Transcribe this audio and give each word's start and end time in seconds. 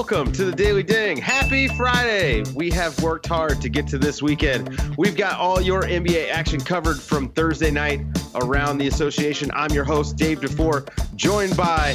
welcome 0.00 0.32
to 0.32 0.46
the 0.46 0.52
Daily 0.52 0.82
Ding. 0.82 1.18
Happy 1.18 1.68
Friday. 1.68 2.42
We 2.54 2.70
have 2.70 2.98
worked 3.02 3.26
hard 3.26 3.60
to 3.60 3.68
get 3.68 3.86
to 3.88 3.98
this 3.98 4.22
weekend. 4.22 4.80
We've 4.96 5.14
got 5.14 5.38
all 5.38 5.60
your 5.60 5.82
NBA 5.82 6.30
action 6.30 6.58
covered 6.58 6.98
from 6.98 7.28
Thursday 7.28 7.70
night 7.70 8.00
around 8.34 8.78
the 8.78 8.88
association. 8.88 9.50
I'm 9.52 9.70
your 9.72 9.84
host, 9.84 10.16
Dave 10.16 10.40
DuFour, 10.40 10.88
joined 11.16 11.54
by 11.54 11.94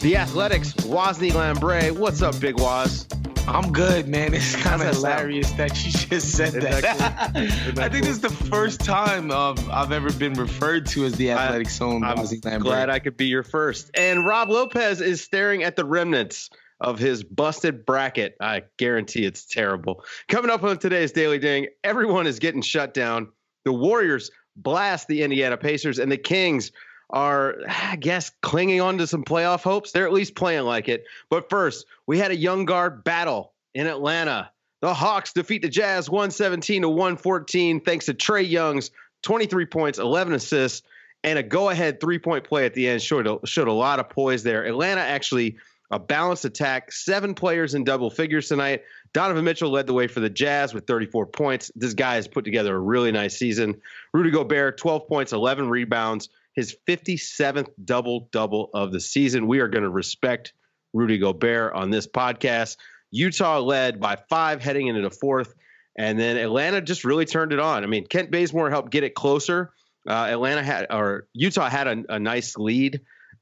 the 0.00 0.16
Athletics, 0.16 0.72
Wosny 0.72 1.30
Lambre. 1.30 1.92
What's 1.92 2.20
up, 2.20 2.40
Big 2.40 2.58
Wos? 2.58 3.06
I'm 3.46 3.72
good, 3.72 4.08
man. 4.08 4.34
It's 4.34 4.56
kind 4.56 4.82
of 4.82 4.88
hilarious 4.96 5.46
sound? 5.46 5.60
that 5.60 5.84
you 5.84 5.92
just 5.92 6.32
said 6.32 6.48
Isn't 6.48 6.62
that. 6.62 6.82
that 6.82 7.32
cool? 7.74 7.80
I 7.80 7.88
think 7.88 8.04
cool? 8.04 8.12
this 8.12 8.16
is 8.16 8.20
the 8.22 8.28
first 8.28 8.80
time 8.80 9.30
um, 9.30 9.56
I've 9.70 9.92
ever 9.92 10.12
been 10.12 10.32
referred 10.32 10.86
to 10.86 11.04
as 11.04 11.12
the 11.12 11.30
athletic 11.30 11.70
zone. 11.70 12.02
I'm 12.02 12.16
glad 12.58 12.90
I 12.90 12.98
could 12.98 13.16
be 13.16 13.26
your 13.26 13.44
first. 13.44 13.92
And 13.94 14.26
Rob 14.26 14.48
Lopez 14.48 15.00
is 15.00 15.20
staring 15.20 15.62
at 15.62 15.76
the 15.76 15.84
remnants 15.84 16.50
of 16.80 16.98
his 16.98 17.22
busted 17.24 17.86
bracket. 17.86 18.36
I 18.40 18.64
guarantee 18.76 19.24
it's 19.24 19.44
terrible. 19.44 20.04
Coming 20.28 20.50
up 20.50 20.62
on 20.62 20.78
today's 20.78 21.12
Daily 21.12 21.38
Ding, 21.38 21.68
everyone 21.84 22.26
is 22.26 22.38
getting 22.38 22.62
shut 22.62 22.94
down. 22.94 23.28
The 23.64 23.72
Warriors 23.72 24.30
blast 24.56 25.08
the 25.08 25.22
Indiana 25.22 25.56
Pacers, 25.56 25.98
and 25.98 26.10
the 26.10 26.16
Kings 26.16 26.72
are, 27.10 27.56
I 27.68 27.96
guess, 27.96 28.30
clinging 28.42 28.80
on 28.80 28.98
to 28.98 29.06
some 29.06 29.24
playoff 29.24 29.62
hopes. 29.62 29.92
They're 29.92 30.06
at 30.06 30.12
least 30.12 30.34
playing 30.34 30.64
like 30.64 30.88
it. 30.88 31.04
But 31.30 31.48
first, 31.48 31.86
we 32.06 32.18
had 32.18 32.30
a 32.30 32.36
young 32.36 32.64
guard 32.64 33.04
battle 33.04 33.52
in 33.74 33.86
Atlanta. 33.86 34.50
The 34.82 34.92
Hawks 34.92 35.32
defeat 35.32 35.62
the 35.62 35.68
Jazz 35.68 36.10
117 36.10 36.82
to 36.82 36.88
114 36.88 37.80
thanks 37.80 38.06
to 38.06 38.14
Trae 38.14 38.48
Young's 38.48 38.90
23 39.22 39.66
points, 39.66 39.98
11 39.98 40.34
assists, 40.34 40.82
and 41.24 41.38
a 41.38 41.42
go-ahead 41.42 42.00
three-point 42.00 42.44
play 42.44 42.66
at 42.66 42.74
the 42.74 42.88
end. 42.88 43.02
Showed 43.02 43.26
a, 43.26 43.38
showed 43.46 43.68
a 43.68 43.72
lot 43.72 43.98
of 43.98 44.08
poise 44.10 44.42
there. 44.42 44.64
Atlanta 44.64 45.00
actually 45.00 45.56
a 45.90 45.98
balanced 45.98 46.44
attack, 46.44 46.92
seven 46.92 47.34
players 47.34 47.74
in 47.74 47.84
double 47.84 48.10
figures 48.10 48.48
tonight. 48.48 48.82
Donovan 49.12 49.44
Mitchell 49.44 49.70
led 49.70 49.86
the 49.86 49.92
way 49.92 50.06
for 50.08 50.20
the 50.20 50.30
Jazz 50.30 50.74
with 50.74 50.86
34 50.86 51.26
points. 51.26 51.70
This 51.74 51.94
guy 51.94 52.16
has 52.16 52.26
put 52.26 52.44
together 52.44 52.74
a 52.74 52.80
really 52.80 53.12
nice 53.12 53.38
season. 53.38 53.80
Rudy 54.12 54.30
Gobert, 54.30 54.78
12 54.78 55.08
points, 55.08 55.32
11 55.32 55.68
rebounds 55.68 56.28
his 56.56 56.74
57th 56.88 57.68
double 57.84 58.28
double 58.32 58.70
of 58.74 58.90
the 58.90 59.00
season. 59.00 59.46
We 59.46 59.60
are 59.60 59.68
going 59.68 59.84
to 59.84 59.90
respect 59.90 60.54
Rudy 60.92 61.18
Gobert 61.18 61.74
on 61.74 61.90
this 61.90 62.06
podcast. 62.06 62.78
Utah 63.10 63.60
led 63.60 64.00
by 64.00 64.16
five 64.28 64.62
heading 64.62 64.88
into 64.88 65.02
the 65.02 65.10
fourth, 65.10 65.54
and 65.96 66.18
then 66.18 66.36
Atlanta 66.38 66.80
just 66.80 67.04
really 67.04 67.26
turned 67.26 67.52
it 67.52 67.60
on. 67.60 67.84
I 67.84 67.86
mean, 67.86 68.06
Kent 68.06 68.30
Bazemore 68.30 68.70
helped 68.70 68.90
get 68.90 69.04
it 69.04 69.14
closer. 69.14 69.72
Uh, 70.08 70.28
Atlanta 70.30 70.62
had 70.62 70.86
or 70.90 71.26
Utah 71.34 71.68
had 71.68 71.86
a, 71.86 72.04
a 72.14 72.18
nice 72.18 72.56
lead 72.56 73.00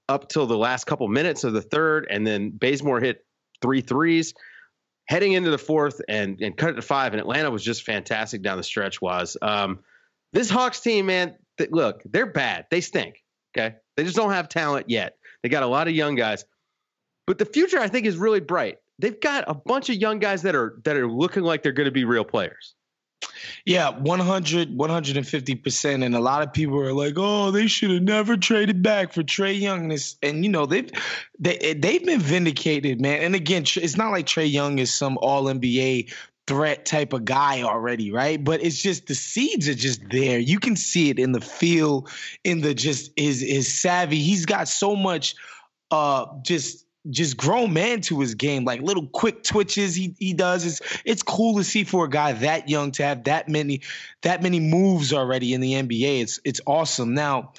up 0.09 0.29
till 0.29 0.47
the 0.47 0.57
last 0.57 0.85
couple 0.85 1.09
minutes 1.09 1.45
of 1.45 1.53
the 1.53 1.63
third, 1.63 2.07
and 2.11 2.27
then 2.27 2.51
Bazemore 2.51 3.01
hit 3.01 3.25
three 3.61 3.81
threes 3.81 4.35
heading 5.07 5.33
into 5.33 5.51
the 5.51 5.59
fourth 5.59 6.01
and 6.09 6.41
and 6.41 6.57
cut 6.57 6.71
it 6.71 6.75
to 6.75 6.83
five. 6.83 7.13
And 7.13 7.21
Atlanta 7.21 7.51
was 7.51 7.63
just 7.63 7.85
fantastic 7.85 8.43
down 8.43 8.57
the 8.57 8.63
stretch. 8.63 9.01
Wos 9.01 9.37
um, 9.43 9.81
this 10.33 10.51
Hawks 10.51 10.81
team, 10.81 11.07
man? 11.07 11.37
Th- 11.59 11.71
look, 11.71 12.03
they're 12.05 12.27
bad. 12.27 12.67
They 12.71 12.81
stink. 12.81 13.23
Okay, 13.57 13.77
they 13.97 14.05
just 14.05 14.17
don't 14.17 14.33
have 14.33 14.49
talent 14.49 14.91
yet. 14.91 15.17
They 15.43 15.49
got 15.49 15.63
a 15.63 15.69
lot 15.69 15.89
of 15.89 15.95
young 15.95 16.15
guys, 16.15 16.45
but 17.27 17.39
the 17.39 17.45
future 17.45 17.79
I 17.79 17.89
think 17.89 18.07
is 18.07 18.17
really 18.17 18.41
bright. 18.41 18.79
They've 18.99 19.21
got 19.21 19.45
a 19.47 19.55
bunch 19.55 19.91
of 19.91 19.97
young 19.97 20.19
guys 20.19 20.43
that 20.43 20.55
are 20.55 20.81
that 20.85 20.97
are 20.97 21.09
looking 21.09 21.43
like 21.43 21.63
they're 21.63 21.73
going 21.73 21.87
to 21.87 21.93
be 21.93 22.05
real 22.05 22.25
players. 22.25 22.75
Yeah, 23.65 23.91
100, 23.91 24.77
150%. 24.77 26.05
And 26.05 26.15
a 26.15 26.21
lot 26.21 26.43
of 26.43 26.53
people 26.53 26.79
are 26.81 26.93
like, 26.93 27.15
oh, 27.17 27.51
they 27.51 27.67
should 27.67 27.91
have 27.91 28.03
never 28.03 28.37
traded 28.37 28.83
back 28.83 29.13
for 29.13 29.23
Trae 29.23 29.59
Young. 29.59 29.97
And, 30.23 30.45
you 30.45 30.51
know, 30.51 30.67
they've, 30.67 30.91
they, 31.39 31.75
they've 31.75 32.05
been 32.05 32.21
vindicated, 32.21 33.01
man. 33.01 33.23
And 33.23 33.35
again, 33.35 33.65
it's 33.77 33.97
not 33.97 34.11
like 34.11 34.27
Trae 34.27 34.51
Young 34.51 34.79
is 34.79 34.93
some 34.93 35.19
all 35.21 35.45
NBA 35.45 36.13
threat 36.47 36.85
type 36.85 37.13
of 37.13 37.25
guy 37.25 37.63
already, 37.63 38.13
right? 38.13 38.43
But 38.43 38.63
it's 38.63 38.81
just 38.81 39.07
the 39.07 39.15
seeds 39.15 39.69
are 39.69 39.75
just 39.75 40.03
there. 40.11 40.39
You 40.39 40.59
can 40.59 40.77
see 40.77 41.11
it 41.11 41.19
in 41.19 41.33
the 41.33 41.41
feel, 41.41 42.07
in 42.45 42.61
the 42.61 42.75
just 42.75 43.13
his 43.17 43.41
his 43.41 43.73
savvy. 43.73 44.21
He's 44.23 44.45
got 44.45 44.69
so 44.69 44.95
much 44.95 45.37
uh 45.91 46.27
just 46.43 46.84
just 47.11 47.37
grown 47.37 47.73
man 47.73 48.01
to 48.03 48.21
his 48.21 48.35
game, 48.35 48.65
like 48.65 48.81
little 48.81 49.07
quick 49.07 49.43
twitches 49.43 49.95
he 49.95 50.15
he 50.19 50.33
does. 50.33 50.65
It's 50.65 50.81
it's 51.05 51.23
cool 51.23 51.57
to 51.59 51.65
see 51.65 51.85
for 51.85 52.07
a 52.07 52.11
guy 52.11 52.33
that 52.33 52.69
young 52.69 52.93
to 52.93 53.05
have 53.05 53.25
that 53.25 53.49
many 53.49 53.83
that 54.23 54.43
many 54.43 54.61
moves 54.61 55.13
already 55.13 55.53
in 55.53 55.61
the 55.61 55.73
NBA. 55.75 56.23
It's 56.23 56.41
it's 56.45 56.61
awesome. 56.67 57.15
Now, 57.15 57.53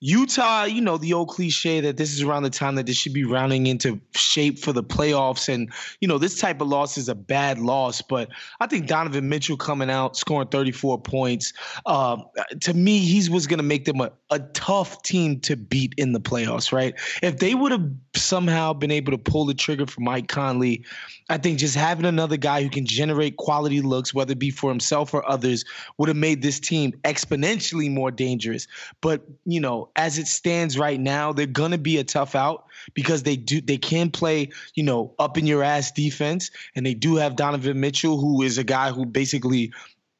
Utah, 0.00 0.64
you 0.64 0.80
know, 0.80 0.96
the 0.96 1.14
old 1.14 1.28
cliche 1.28 1.80
that 1.80 1.96
this 1.96 2.12
is 2.12 2.22
around 2.22 2.44
the 2.44 2.50
time 2.50 2.76
that 2.76 2.86
they 2.86 2.92
should 2.92 3.12
be 3.12 3.24
rounding 3.24 3.66
into 3.66 4.00
shape 4.14 4.60
for 4.60 4.72
the 4.72 4.82
playoffs. 4.82 5.52
And, 5.52 5.72
you 6.00 6.06
know, 6.06 6.18
this 6.18 6.38
type 6.38 6.60
of 6.60 6.68
loss 6.68 6.96
is 6.98 7.08
a 7.08 7.16
bad 7.16 7.58
loss. 7.58 8.00
But 8.00 8.30
I 8.60 8.68
think 8.68 8.86
Donovan 8.86 9.28
Mitchell 9.28 9.56
coming 9.56 9.90
out, 9.90 10.16
scoring 10.16 10.48
34 10.48 11.00
points, 11.00 11.52
uh, 11.84 12.18
to 12.60 12.74
me, 12.74 12.98
he 12.98 13.28
was 13.28 13.48
going 13.48 13.58
to 13.58 13.64
make 13.64 13.86
them 13.86 14.00
a, 14.00 14.12
a 14.30 14.38
tough 14.38 15.02
team 15.02 15.40
to 15.40 15.56
beat 15.56 15.94
in 15.96 16.12
the 16.12 16.20
playoffs, 16.20 16.70
right? 16.72 16.94
If 17.22 17.38
they 17.38 17.54
would 17.54 17.72
have 17.72 17.90
somehow 18.14 18.74
been 18.74 18.90
able 18.90 19.12
to 19.12 19.18
pull 19.18 19.46
the 19.46 19.54
trigger 19.54 19.86
for 19.86 20.02
Mike 20.02 20.28
Conley, 20.28 20.84
I 21.30 21.38
think 21.38 21.58
just 21.58 21.74
having 21.74 22.04
another 22.04 22.36
guy 22.36 22.62
who 22.62 22.68
can 22.68 22.84
generate 22.84 23.38
quality 23.38 23.80
looks, 23.80 24.12
whether 24.12 24.32
it 24.32 24.38
be 24.38 24.50
for 24.50 24.70
himself 24.70 25.14
or 25.14 25.28
others, 25.28 25.64
would 25.96 26.08
have 26.08 26.16
made 26.16 26.42
this 26.42 26.60
team 26.60 26.92
exponentially 27.04 27.90
more 27.90 28.10
dangerous. 28.10 28.66
But, 29.00 29.22
you 29.46 29.60
know, 29.60 29.88
as 29.96 30.18
it 30.18 30.26
stands 30.26 30.78
right 30.78 31.00
now, 31.00 31.32
they're 31.32 31.46
gonna 31.46 31.78
be 31.78 31.96
a 31.96 32.04
tough 32.04 32.34
out 32.34 32.66
because 32.94 33.22
they 33.22 33.36
do 33.36 33.60
they 33.60 33.78
can 33.78 34.10
play, 34.10 34.50
you 34.74 34.82
know, 34.82 35.14
up 35.18 35.38
in 35.38 35.46
your 35.46 35.62
ass 35.62 35.90
defense, 35.92 36.50
and 36.76 36.84
they 36.84 36.94
do 36.94 37.16
have 37.16 37.36
Donovan 37.36 37.80
Mitchell, 37.80 38.18
who 38.18 38.42
is 38.42 38.58
a 38.58 38.64
guy 38.64 38.90
who 38.90 39.06
basically 39.06 39.72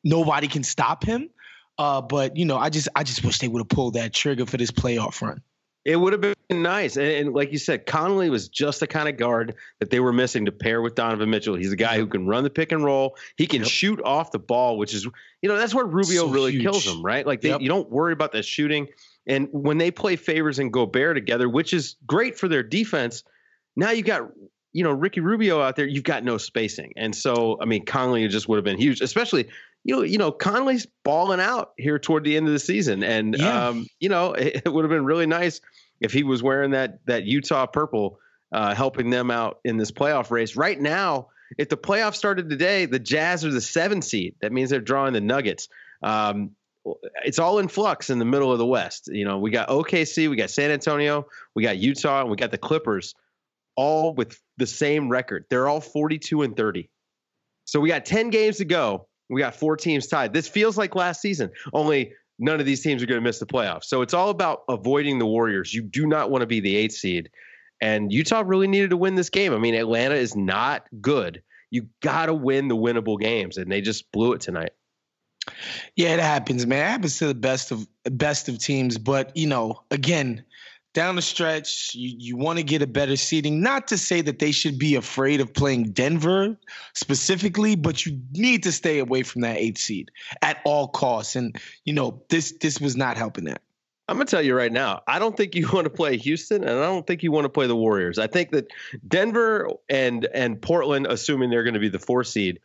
nobody 0.05 0.49
can 0.49 0.63
stop 0.63 1.05
him. 1.05 1.29
Uh, 1.79 2.01
but 2.01 2.37
you 2.37 2.45
know, 2.45 2.57
I 2.57 2.71
just 2.71 2.89
I 2.95 3.05
just 3.05 3.25
wish 3.25 3.39
they 3.39 3.49
would 3.49 3.61
have 3.61 3.69
pulled 3.69 3.95
that 3.95 4.13
trigger 4.13 4.47
for 4.47 4.57
this 4.57 4.71
playoff 4.71 5.23
run. 5.23 5.43
It 5.85 5.97
would 5.97 6.13
have 6.13 6.21
been 6.21 6.63
nice. 6.63 6.97
And, 6.97 7.07
and, 7.07 7.35
like 7.35 7.51
you 7.51 7.57
said, 7.57 7.87
Conley 7.87 8.29
was 8.29 8.49
just 8.49 8.81
the 8.81 8.87
kind 8.87 9.09
of 9.09 9.17
guard 9.17 9.55
that 9.79 9.89
they 9.89 10.01
were 10.01 10.13
missing 10.13 10.45
to 10.45 10.53
pair 10.53 10.83
with 10.83 10.95
Donovan 10.95 11.31
Mitchell. 11.31 11.55
He's 11.55 11.73
a 11.73 11.77
guy 11.77 11.97
who 11.97 12.07
can 12.07 12.27
run 12.27 12.45
the 12.45 12.51
pick 12.51 12.73
and 12.73 12.85
roll. 12.85 13.17
He 13.37 13.47
can 13.47 13.63
yep. 13.63 13.71
shoot 13.71 14.03
off 14.05 14.31
the 14.31 14.39
ball, 14.39 14.77
which 14.77 14.93
is, 14.93 15.05
you 15.41 15.49
know, 15.49 15.57
that's 15.57 15.75
where 15.75 15.87
Rubio 15.87 16.27
so 16.27 16.29
really 16.29 16.53
huge. 16.53 16.63
kills 16.63 16.87
him, 16.87 17.03
right? 17.03 17.27
Like 17.27 17.41
they, 17.41 17.51
yep. 17.51 17.63
you 17.63 17.69
don't 17.69 17.89
worry 17.91 18.13
about 18.13 18.33
the 18.33 18.43
shooting. 18.43 18.89
And 19.27 19.49
when 19.53 19.79
they 19.79 19.91
play 19.91 20.17
Favors 20.17 20.59
and 20.59 20.71
Gobert 20.71 21.17
together, 21.17 21.49
which 21.49 21.73
is 21.73 21.97
great 22.07 22.39
for 22.39 22.49
their 22.49 22.63
defense, 22.63 23.25
now 23.77 23.91
you 23.91 24.03
got 24.03 24.29
you 24.73 24.85
know 24.85 24.93
Ricky 24.93 25.21
Rubio 25.21 25.61
out 25.61 25.77
there. 25.77 25.87
You've 25.87 26.05
got 26.05 26.25
no 26.25 26.39
spacing, 26.39 26.93
and 26.97 27.15
so 27.15 27.59
I 27.61 27.65
mean 27.65 27.85
Conley 27.85 28.27
just 28.29 28.49
would 28.49 28.57
have 28.57 28.65
been 28.65 28.79
huge, 28.79 29.01
especially 29.01 29.49
you 29.89 29.97
know 29.97 30.03
you 30.03 30.19
know 30.19 30.31
Conley's 30.31 30.87
balling 31.03 31.41
out 31.41 31.73
here 31.79 31.99
toward 31.99 32.23
the 32.23 32.37
end 32.37 32.47
of 32.47 32.53
the 32.53 32.59
season, 32.59 33.03
and 33.03 33.35
yeah. 33.37 33.69
um, 33.69 33.87
you 33.99 34.11
know 34.11 34.35
it, 34.35 34.63
it 34.67 34.69
would 34.73 34.85
have 34.85 34.91
been 34.91 35.07
really 35.07 35.27
nice 35.27 35.63
if 36.01 36.13
he 36.13 36.23
was 36.23 36.43
wearing 36.43 36.73
that 36.73 36.99
that 37.07 37.25
Utah 37.25 37.67
purple, 37.67 38.21
uh, 38.53 38.75
helping 38.75 39.09
them 39.09 39.31
out 39.31 39.61
in 39.65 39.79
this 39.79 39.91
playoff 39.91 40.31
race. 40.31 40.57
Right 40.57 40.79
now, 40.79 41.29
if 41.57 41.71
the 41.71 41.79
playoffs 41.79 42.17
started 42.17 42.51
today, 42.51 42.85
the 42.85 42.99
Jazz 42.99 43.47
are 43.47 43.51
the 43.51 43.63
seven 43.63 44.03
seed. 44.03 44.35
That 44.43 44.53
means 44.53 44.69
they're 44.69 44.81
drawing 44.81 45.15
the 45.15 45.23
Nuggets. 45.23 45.71
Um, 46.03 46.51
it's 47.25 47.39
all 47.39 47.59
in 47.59 47.69
flux 47.69 48.11
in 48.11 48.19
the 48.19 48.25
middle 48.27 48.53
of 48.53 48.59
the 48.59 48.67
West. 48.67 49.09
You 49.11 49.25
know, 49.25 49.39
we 49.39 49.51
got 49.51 49.69
OKC, 49.69 50.29
we 50.29 50.37
got 50.37 50.51
San 50.51 50.71
Antonio, 50.71 51.27
we 51.55 51.63
got 51.63 51.79
Utah, 51.79 52.21
and 52.21 52.31
we 52.31 52.37
got 52.37 52.51
the 52.51 52.59
Clippers, 52.59 53.15
all 53.75 54.15
with 54.15 54.39
the 54.59 54.67
same 54.67 55.09
record. 55.09 55.47
They're 55.49 55.67
all 55.67 55.81
42 55.81 56.43
and 56.43 56.55
30. 56.55 56.91
So 57.65 57.81
we 57.81 57.89
got 57.89 58.05
10 58.07 58.31
games 58.31 58.59
to 58.59 58.65
go. 58.65 59.08
We 59.29 59.41
got 59.41 59.55
four 59.55 59.77
teams 59.77 60.07
tied. 60.07 60.33
This 60.33 60.49
feels 60.49 60.79
like 60.79 60.95
last 60.95 61.21
season, 61.21 61.51
only 61.73 62.13
none 62.39 62.61
of 62.61 62.67
these 62.67 62.83
teams 62.83 63.03
are 63.03 63.07
going 63.07 63.21
to 63.21 63.25
miss 63.25 63.39
the 63.39 63.47
playoffs. 63.47 63.85
So 63.85 64.03
it's 64.03 64.15
all 64.15 64.31
about 64.31 64.63
avoiding 64.69 65.19
the 65.19 65.27
Warriors. 65.27 65.75
You 65.75 65.83
do 65.83 66.07
not 66.07 66.31
want 66.31 66.43
to 66.43 66.47
be 66.47 66.61
the 66.61 66.77
eighth 66.77 66.95
seed. 66.95 67.31
And 67.81 68.13
Utah 68.13 68.43
really 68.45 68.67
needed 68.67 68.91
to 68.91 68.97
win 68.97 69.15
this 69.15 69.31
game. 69.31 69.53
I 69.53 69.59
mean, 69.59 69.75
Atlanta 69.75 70.15
is 70.15 70.35
not 70.35 70.87
good. 71.01 71.43
You 71.71 71.87
got 72.03 72.27
to 72.27 72.35
win 72.35 72.69
the 72.69 72.77
winnable 72.77 73.21
games, 73.21 73.57
and 73.57 73.71
they 73.71 73.81
just 73.81 74.11
blew 74.11 74.33
it 74.33 74.41
tonight. 74.41 74.71
Yeah, 75.97 76.15
it 76.15 76.21
happens, 76.21 76.67
man. 76.67 76.81
It 76.81 76.89
happens 76.89 77.19
to 77.19 77.27
the 77.27 77.35
best 77.35 77.71
of 77.71 77.87
best 78.05 78.49
of 78.49 78.59
teams. 78.59 78.99
But 78.99 79.37
you 79.37 79.47
know, 79.47 79.83
again, 79.91 80.45
down 80.99 81.15
the 81.15 81.23
stretch, 81.23 81.95
you, 81.95 82.17
you 82.19 82.37
want 82.37 82.59
to 82.59 82.65
get 82.65 82.83
a 82.83 82.87
better 82.87 83.15
seating. 83.15 83.63
Not 83.63 83.87
to 83.87 83.97
say 83.97 84.21
that 84.21 84.41
they 84.41 84.51
should 84.51 84.81
be 84.81 84.97
afraid 84.97 85.41
of 85.41 85.55
playing 85.55 85.93
Denver 85.93 86.59
specifically, 86.93 87.77
but 87.77 88.05
you 88.05 88.21
need 88.33 88.65
to 88.65 88.73
stay 88.73 88.99
away 88.99 89.23
from 89.23 89.43
that 89.43 89.59
eighth 89.59 89.79
seed 89.79 90.11
at 90.43 90.59
all 90.65 90.89
costs. 90.89 91.37
And 91.37 91.57
you 91.85 91.93
know, 91.93 92.25
this 92.31 92.53
this 92.61 92.81
was 92.81 92.97
not 92.97 93.17
helping 93.17 93.45
that. 93.45 93.63
I'm 94.09 94.17
gonna 94.17 94.25
tell 94.25 94.43
you 94.43 94.57
right 94.57 94.73
now, 94.73 95.03
I 95.07 95.21
don't 95.21 95.37
think 95.37 95.55
you 95.55 95.69
want 95.73 95.85
to 95.85 95.91
play 95.91 96.17
Houston, 96.17 96.65
and 96.65 96.73
I 96.81 96.87
don't 96.87 97.07
think 97.07 97.23
you 97.23 97.31
want 97.31 97.45
to 97.45 97.49
play 97.49 97.69
the 97.69 97.77
Warriors. 97.77 98.19
I 98.19 98.27
think 98.27 98.51
that 98.51 98.67
Denver 99.07 99.71
and 99.89 100.27
and 100.35 100.61
Portland, 100.61 101.07
assuming 101.09 101.49
they're 101.49 101.63
going 101.63 101.75
to 101.75 101.81
be 101.81 101.91
the 101.91 102.01
four 102.01 102.25
seed, 102.25 102.59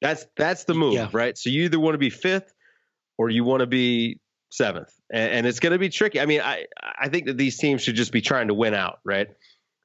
that's 0.00 0.26
that's 0.36 0.62
the 0.62 0.74
move, 0.74 0.94
yeah. 0.94 1.08
right? 1.12 1.36
So 1.36 1.50
you 1.50 1.64
either 1.64 1.80
want 1.80 1.94
to 1.94 1.98
be 1.98 2.10
fifth 2.10 2.54
or 3.18 3.30
you 3.30 3.42
want 3.42 3.62
to 3.62 3.66
be 3.66 4.20
seventh, 4.48 4.92
and, 5.12 5.32
and 5.32 5.46
it's 5.46 5.60
going 5.60 5.72
to 5.72 5.78
be 5.78 5.88
tricky. 5.88 6.20
I 6.20 6.26
mean, 6.26 6.40
I 6.40 6.66
I 6.82 7.08
think 7.08 7.26
that 7.26 7.36
these 7.36 7.58
teams 7.58 7.82
should 7.82 7.96
just 7.96 8.12
be 8.12 8.20
trying 8.20 8.48
to 8.48 8.54
win 8.54 8.74
out, 8.74 9.00
right? 9.04 9.28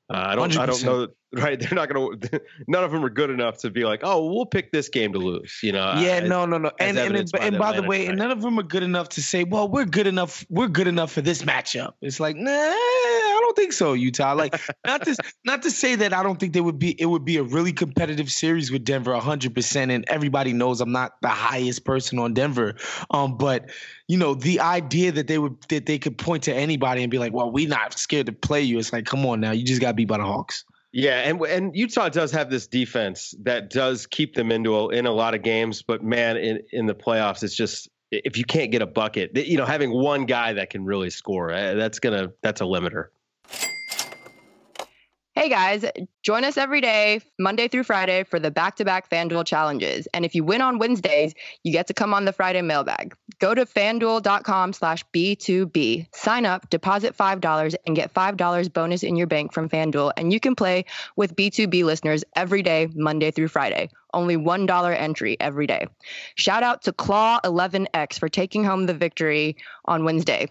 Uh, 0.09 0.17
I 0.17 0.35
don't 0.35 0.51
100%. 0.51 0.59
I 0.59 0.65
don't 0.65 0.83
know 0.83 1.07
right? 1.33 1.59
They're 1.59 1.73
not 1.73 1.89
going 1.89 2.19
to. 2.21 2.41
None 2.67 2.83
of 2.83 2.91
them 2.91 3.03
are 3.03 3.09
good 3.09 3.29
enough 3.29 3.59
to 3.59 3.69
be 3.69 3.83
like, 3.83 4.01
oh, 4.03 4.31
we'll 4.31 4.45
pick 4.45 4.71
this 4.71 4.89
game 4.89 5.13
to 5.13 5.19
lose. 5.19 5.59
You 5.61 5.71
know? 5.71 5.95
Yeah, 5.97 6.19
no, 6.21 6.45
no, 6.45 6.57
no. 6.57 6.71
And 6.79 6.97
and, 6.97 7.15
and, 7.15 7.29
and 7.39 7.57
by 7.57 7.73
the 7.73 7.83
way, 7.83 8.07
and 8.07 8.17
none 8.17 8.31
of 8.31 8.41
them 8.41 8.59
are 8.59 8.63
good 8.63 8.83
enough 8.83 9.09
to 9.09 9.21
say, 9.21 9.43
well, 9.43 9.67
we're 9.67 9.85
good 9.85 10.07
enough. 10.07 10.45
We're 10.49 10.67
good 10.67 10.87
enough 10.87 11.11
for 11.11 11.21
this 11.21 11.41
matchup. 11.43 11.93
It's 12.01 12.19
like, 12.19 12.35
nah, 12.35 12.51
I 12.51 13.39
don't 13.41 13.55
think 13.55 13.73
so, 13.73 13.93
Utah. 13.93 14.33
Like, 14.33 14.59
not 14.85 15.03
to 15.05 15.15
not 15.43 15.63
to 15.63 15.71
say 15.71 15.95
that 15.95 16.13
I 16.13 16.23
don't 16.23 16.39
think 16.39 16.53
they 16.53 16.61
would 16.61 16.79
be 16.79 16.99
it 16.99 17.05
would 17.05 17.25
be 17.25 17.37
a 17.37 17.43
really 17.43 17.73
competitive 17.73 18.31
series 18.31 18.71
with 18.71 18.83
Denver, 18.83 19.15
hundred 19.15 19.55
percent. 19.55 19.91
And 19.91 20.05
everybody 20.07 20.53
knows 20.53 20.81
I'm 20.81 20.91
not 20.91 21.19
the 21.21 21.29
highest 21.29 21.85
person 21.85 22.19
on 22.19 22.33
Denver, 22.33 22.75
um, 23.09 23.37
but 23.37 23.71
you 24.07 24.17
know, 24.17 24.35
the 24.35 24.59
idea 24.59 25.11
that 25.11 25.27
they 25.27 25.37
would 25.37 25.57
that 25.69 25.85
they 25.85 25.97
could 25.97 26.17
point 26.17 26.43
to 26.43 26.53
anybody 26.53 27.01
and 27.01 27.11
be 27.11 27.17
like, 27.17 27.33
well, 27.33 27.51
we're 27.51 27.67
not 27.67 27.97
scared 27.97 28.27
to 28.27 28.31
play 28.31 28.61
you. 28.61 28.77
It's 28.79 28.93
like, 28.93 29.05
come 29.05 29.25
on 29.25 29.39
now, 29.41 29.51
you 29.51 29.63
just 29.63 29.81
got 29.81 29.95
beat 29.95 30.07
by 30.07 30.17
the 30.17 30.23
Hawks. 30.23 30.63
Yeah, 30.95 31.19
and 31.29 31.41
and 31.41 31.75
Utah 31.75 32.07
does 32.07 32.31
have 32.31 32.49
this 32.49 32.67
defense 32.67 33.35
that 33.43 33.69
does 33.69 34.07
keep 34.07 34.33
them 34.33 34.49
into 34.49 34.73
a, 34.77 34.87
in 34.87 35.05
a 35.05 35.11
lot 35.11 35.35
of 35.35 35.41
games, 35.41 35.81
but 35.81 36.01
man, 36.01 36.37
in 36.37 36.61
in 36.71 36.85
the 36.85 36.95
playoffs, 36.95 37.43
it's 37.43 37.53
just 37.53 37.89
if 38.11 38.37
you 38.37 38.45
can't 38.45 38.71
get 38.71 38.81
a 38.81 38.85
bucket, 38.85 39.35
you 39.35 39.57
know, 39.57 39.65
having 39.65 39.91
one 39.91 40.25
guy 40.25 40.53
that 40.53 40.69
can 40.69 40.85
really 40.85 41.09
score, 41.09 41.51
eh, 41.51 41.73
that's 41.73 41.99
gonna 41.99 42.31
that's 42.41 42.61
a 42.61 42.63
limiter. 42.63 43.07
Hey 45.37 45.49
guys, 45.49 45.83
join 46.23 46.45
us 46.45 46.55
every 46.55 46.79
day, 46.79 47.19
Monday 47.37 47.67
through 47.67 47.83
Friday, 47.83 48.23
for 48.23 48.39
the 48.39 48.51
back 48.51 48.77
to 48.77 48.85
back 48.85 49.09
FanDuel 49.09 49.45
challenges. 49.45 50.07
And 50.13 50.23
if 50.23 50.33
you 50.33 50.45
win 50.45 50.61
on 50.61 50.79
Wednesdays, 50.79 51.33
you 51.61 51.73
get 51.73 51.87
to 51.87 51.93
come 51.93 52.13
on 52.13 52.23
the 52.23 52.31
Friday 52.31 52.61
mailbag. 52.61 53.17
Go 53.39 53.53
to 53.53 53.65
fanduel.com 53.65 54.71
slash 54.71 55.03
B2B. 55.13 56.07
Sign 56.15 56.45
up, 56.45 56.69
deposit 56.69 57.17
$5, 57.17 57.75
and 57.85 57.97
get 57.97 58.13
$5 58.13 58.71
bonus 58.71 59.03
in 59.03 59.17
your 59.17 59.27
bank 59.27 59.51
from 59.51 59.67
FanDuel. 59.67 60.13
And 60.15 60.31
you 60.31 60.39
can 60.39 60.55
play 60.55 60.85
with 61.17 61.35
B2B 61.35 61.83
listeners 61.83 62.23
every 62.33 62.63
day, 62.63 62.87
Monday 62.95 63.31
through 63.31 63.49
Friday. 63.49 63.89
Only 64.13 64.37
$1 64.37 64.97
entry 64.97 65.35
every 65.37 65.67
day. 65.67 65.87
Shout 66.35 66.63
out 66.63 66.83
to 66.83 66.93
Claw11X 66.93 68.19
for 68.19 68.29
taking 68.29 68.63
home 68.63 68.85
the 68.85 68.93
victory 68.93 69.57
on 69.83 70.05
Wednesday 70.05 70.47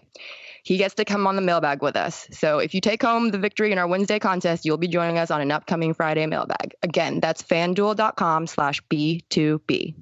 he 0.65 0.77
gets 0.77 0.95
to 0.95 1.05
come 1.05 1.27
on 1.27 1.35
the 1.35 1.43
mailbag 1.43 1.83
with 1.83 1.95
us. 1.95 2.27
So 2.31 2.57
if 2.57 2.73
you 2.73 2.81
take 2.81 3.03
home 3.03 3.29
the 3.29 3.37
victory 3.37 3.71
in 3.71 3.77
our 3.77 3.87
Wednesday 3.87 4.17
contest, 4.17 4.65
you'll 4.65 4.77
be 4.77 4.87
joining 4.87 5.19
us 5.19 5.29
on 5.29 5.39
an 5.39 5.51
upcoming 5.51 5.93
Friday 5.93 6.25
mailbag. 6.25 6.73
Again, 6.81 7.19
that's 7.19 7.43
fanduel.com 7.43 8.47
slash 8.47 8.81
B2B. 8.89 9.93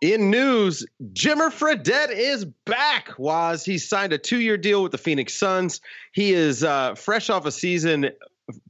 In 0.00 0.30
news, 0.30 0.86
Jimmer 1.12 1.50
Fredette 1.50 2.12
is 2.12 2.44
back. 2.44 3.18
Wos 3.18 3.64
he 3.64 3.76
signed 3.78 4.12
a 4.12 4.18
two-year 4.18 4.56
deal 4.56 4.84
with 4.84 4.92
the 4.92 4.98
Phoenix 4.98 5.34
Suns? 5.34 5.80
He 6.12 6.32
is 6.32 6.62
uh, 6.62 6.94
fresh 6.94 7.30
off 7.30 7.46
a 7.46 7.50
season 7.50 8.10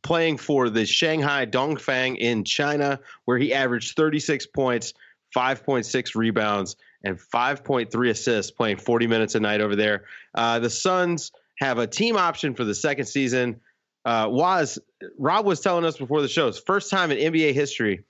playing 0.02 0.38
for 0.38 0.70
the 0.70 0.86
Shanghai 0.86 1.44
Dongfang 1.44 2.16
in 2.16 2.44
China, 2.44 3.00
where 3.26 3.36
he 3.36 3.52
averaged 3.52 3.96
36 3.96 4.46
points, 4.46 4.94
5.6 5.36 6.14
rebounds, 6.14 6.76
and 7.04 7.18
5.3 7.18 8.10
assists 8.10 8.50
playing 8.50 8.78
40 8.78 9.06
minutes 9.06 9.34
a 9.34 9.40
night 9.40 9.60
over 9.60 9.76
there. 9.76 10.04
Uh, 10.34 10.58
the 10.58 10.70
Suns 10.70 11.30
have 11.58 11.78
a 11.78 11.86
team 11.86 12.16
option 12.16 12.54
for 12.54 12.64
the 12.64 12.74
second 12.74 13.06
season. 13.06 13.60
Uh, 14.04 14.28
was 14.30 14.78
Rob 15.18 15.46
was 15.46 15.60
telling 15.60 15.84
us 15.84 15.96
before 15.96 16.20
the 16.20 16.28
show, 16.28 16.48
it's 16.48 16.58
first 16.58 16.90
time 16.90 17.10
in 17.10 17.32
NBA 17.32 17.54
history 17.54 18.04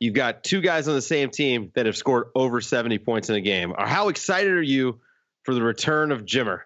you've 0.00 0.14
got 0.14 0.44
two 0.44 0.60
guys 0.60 0.88
on 0.88 0.94
the 0.94 1.02
same 1.02 1.30
team 1.30 1.72
that 1.74 1.86
have 1.86 1.96
scored 1.96 2.26
over 2.34 2.60
70 2.60 2.98
points 2.98 3.30
in 3.30 3.36
a 3.36 3.40
game. 3.40 3.74
How 3.76 4.08
excited 4.08 4.52
are 4.52 4.62
you 4.62 5.00
for 5.44 5.54
the 5.54 5.62
return 5.62 6.12
of 6.12 6.24
Jimmer? 6.24 6.60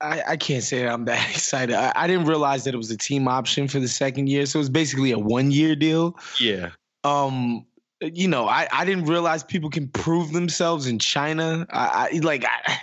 I, 0.00 0.22
I 0.28 0.36
can't 0.36 0.62
say 0.62 0.86
I'm 0.86 1.06
that 1.06 1.30
excited. 1.34 1.74
I, 1.74 1.92
I, 1.94 2.06
didn't 2.06 2.26
realize 2.26 2.64
that 2.64 2.74
it 2.74 2.76
was 2.76 2.90
a 2.90 2.96
team 2.96 3.26
option 3.28 3.68
for 3.68 3.80
the 3.80 3.88
second 3.88 4.28
year, 4.28 4.46
so 4.46 4.58
it 4.58 4.60
was 4.60 4.70
basically 4.70 5.12
a 5.12 5.18
one 5.18 5.50
year 5.50 5.74
deal. 5.74 6.18
Yeah. 6.38 6.70
Um, 7.04 7.66
you 8.12 8.28
know, 8.28 8.46
I, 8.46 8.68
I 8.72 8.84
didn't 8.84 9.06
realize 9.06 9.42
people 9.44 9.70
can 9.70 9.88
prove 9.88 10.32
themselves 10.32 10.86
in 10.86 10.98
China. 10.98 11.66
I, 11.70 12.10
I 12.12 12.18
like 12.18 12.44
I 12.44 12.78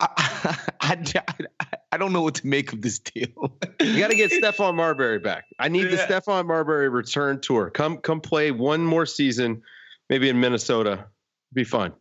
I, 0.00 0.56
I, 0.80 1.78
I, 1.92 1.96
don't 1.96 2.12
know 2.12 2.22
what 2.22 2.34
to 2.36 2.46
make 2.46 2.72
of 2.72 2.82
this 2.82 2.98
deal. 2.98 3.56
you 3.80 3.98
got 3.98 4.10
to 4.10 4.16
get 4.16 4.32
Stephon 4.32 4.74
Marbury 4.74 5.18
back. 5.18 5.44
I 5.58 5.68
need 5.68 5.90
yeah. 5.90 5.96
the 5.96 5.96
Stephon 5.96 6.46
Marbury 6.46 6.88
return 6.88 7.40
tour. 7.40 7.70
Come 7.70 7.98
come 7.98 8.20
play 8.20 8.50
one 8.50 8.84
more 8.84 9.06
season, 9.06 9.62
maybe 10.10 10.28
in 10.28 10.40
Minnesota. 10.40 11.06
Be 11.52 11.64
fun. 11.64 11.92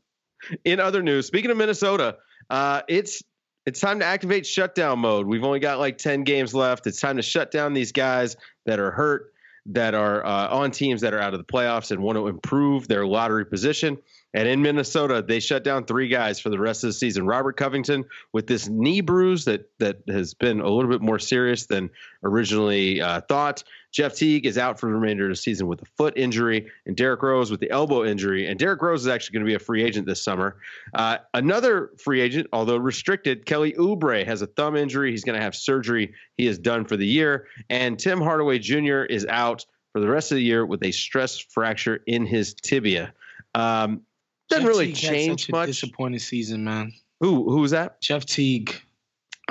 In 0.65 0.79
other 0.79 1.03
news, 1.03 1.27
speaking 1.27 1.51
of 1.51 1.57
Minnesota, 1.57 2.17
uh, 2.49 2.81
it's 2.87 3.21
it's 3.65 3.79
time 3.79 3.99
to 3.99 4.05
activate 4.05 4.45
shutdown 4.45 4.99
mode. 4.99 5.25
We've 5.27 5.43
only 5.43 5.59
got 5.59 5.79
like 5.79 5.97
10 5.97 6.23
games 6.23 6.53
left. 6.53 6.85
It's 6.85 6.99
time 6.99 7.15
to 7.15 7.21
shut 7.21 7.49
down 7.49 7.73
these 7.73 7.93
guys 7.93 8.35
that 8.65 8.79
are 8.79 8.91
hurt 8.91 9.32
that 9.67 9.93
are 9.93 10.25
uh, 10.25 10.49
on 10.49 10.71
teams 10.71 11.01
that 11.01 11.13
are 11.13 11.19
out 11.19 11.33
of 11.33 11.39
the 11.39 11.45
playoffs 11.45 11.91
and 11.91 12.01
want 12.01 12.17
to 12.17 12.27
improve 12.27 12.87
their 12.87 13.05
lottery 13.05 13.45
position. 13.45 13.97
And 14.33 14.47
in 14.47 14.61
Minnesota, 14.61 15.23
they 15.25 15.39
shut 15.39 15.63
down 15.63 15.85
three 15.85 16.07
guys 16.07 16.39
for 16.39 16.49
the 16.49 16.59
rest 16.59 16.83
of 16.83 16.89
the 16.89 16.93
season. 16.93 17.25
Robert 17.25 17.55
Covington 17.55 18.03
with 18.31 18.47
this 18.47 18.67
knee 18.67 19.01
bruise 19.01 19.45
that 19.45 19.69
that 19.79 19.99
has 20.07 20.33
been 20.33 20.59
a 20.59 20.69
little 20.69 20.89
bit 20.89 21.01
more 21.01 21.19
serious 21.19 21.67
than 21.67 21.89
originally 22.23 23.01
uh, 23.01 23.21
thought. 23.21 23.63
Jeff 23.93 24.15
Teague 24.15 24.47
is 24.47 24.57
out 24.57 24.79
for 24.79 24.87
the 24.87 24.93
remainder 24.95 25.25
of 25.25 25.29
the 25.29 25.35
season 25.35 25.67
with 25.67 25.81
a 25.81 25.85
foot 25.97 26.17
injury, 26.17 26.67
and 26.87 26.97
Derrick 26.97 27.21
Rose 27.21 27.51
with 27.51 27.59
the 27.59 27.69
elbow 27.69 28.03
injury. 28.03 28.47
And 28.47 28.57
Derrick 28.57 28.81
Rose 28.81 29.01
is 29.01 29.07
actually 29.07 29.35
going 29.35 29.45
to 29.45 29.49
be 29.49 29.53
a 29.53 29.59
free 29.59 29.83
agent 29.83 30.07
this 30.07 30.21
summer. 30.21 30.57
Uh, 30.95 31.17
another 31.35 31.91
free 32.03 32.19
agent, 32.19 32.47
although 32.51 32.77
restricted, 32.77 33.45
Kelly 33.45 33.73
Oubre 33.73 34.25
has 34.25 34.41
a 34.41 34.47
thumb 34.47 34.75
injury. 34.75 35.11
He's 35.11 35.23
going 35.23 35.37
to 35.37 35.43
have 35.43 35.55
surgery. 35.55 36.13
He 36.37 36.47
is 36.47 36.57
done 36.57 36.85
for 36.85 36.97
the 36.97 37.05
year. 37.05 37.47
And 37.69 37.99
Tim 37.99 38.19
Hardaway 38.19 38.57
Jr. 38.57 39.03
is 39.03 39.27
out 39.27 39.63
for 39.91 40.01
the 40.01 40.09
rest 40.09 40.31
of 40.31 40.37
the 40.37 40.43
year 40.43 40.65
with 40.65 40.83
a 40.83 40.91
stress 40.91 41.37
fracture 41.37 42.01
in 42.07 42.25
his 42.25 42.55
tibia. 42.55 43.13
Um, 43.53 44.01
doesn't 44.49 44.65
Jeff 44.65 44.67
really 44.67 44.87
Teague 44.87 44.95
change 44.95 45.51
much. 45.51 45.67
disappointing 45.67 46.19
season, 46.19 46.63
man. 46.63 46.93
Who 47.19 47.49
who 47.49 47.61
was 47.61 47.71
that? 47.71 48.01
Jeff 48.01 48.25
Teague. 48.25 48.75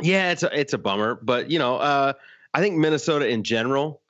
Yeah, 0.02 0.32
it's 0.32 0.42
a 0.42 0.58
it's 0.58 0.72
a 0.72 0.78
bummer, 0.78 1.18
but 1.22 1.50
you 1.50 1.58
know, 1.58 1.76
uh, 1.76 2.12
I 2.52 2.60
think 2.60 2.76
Minnesota 2.76 3.28
in 3.28 3.44
general 3.44 4.01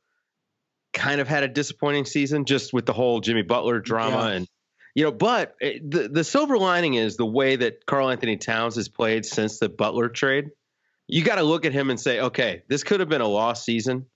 kind 0.92 1.20
of 1.20 1.28
had 1.28 1.42
a 1.42 1.48
disappointing 1.48 2.04
season 2.04 2.44
just 2.44 2.72
with 2.72 2.86
the 2.86 2.92
whole 2.92 3.20
Jimmy 3.20 3.42
Butler 3.42 3.80
drama 3.80 4.28
yeah. 4.28 4.36
and 4.36 4.48
you 4.94 5.04
know, 5.04 5.12
but 5.12 5.54
eh, 5.60 5.78
the 5.82 6.08
the 6.08 6.24
silver 6.24 6.58
lining 6.58 6.94
is 6.94 7.16
the 7.16 7.26
way 7.26 7.56
that 7.56 7.86
Karl-Anthony 7.86 8.36
Towns 8.36 8.76
has 8.76 8.88
played 8.88 9.24
since 9.24 9.58
the 9.58 9.68
Butler 9.68 10.08
trade. 10.08 10.50
You 11.08 11.24
got 11.24 11.36
to 11.36 11.42
look 11.42 11.64
at 11.64 11.72
him 11.72 11.90
and 11.90 11.98
say, 11.98 12.20
okay, 12.20 12.62
this 12.68 12.84
could 12.84 13.00
have 13.00 13.08
been 13.08 13.20
a 13.20 13.28
lost 13.28 13.64
season, 13.64 14.06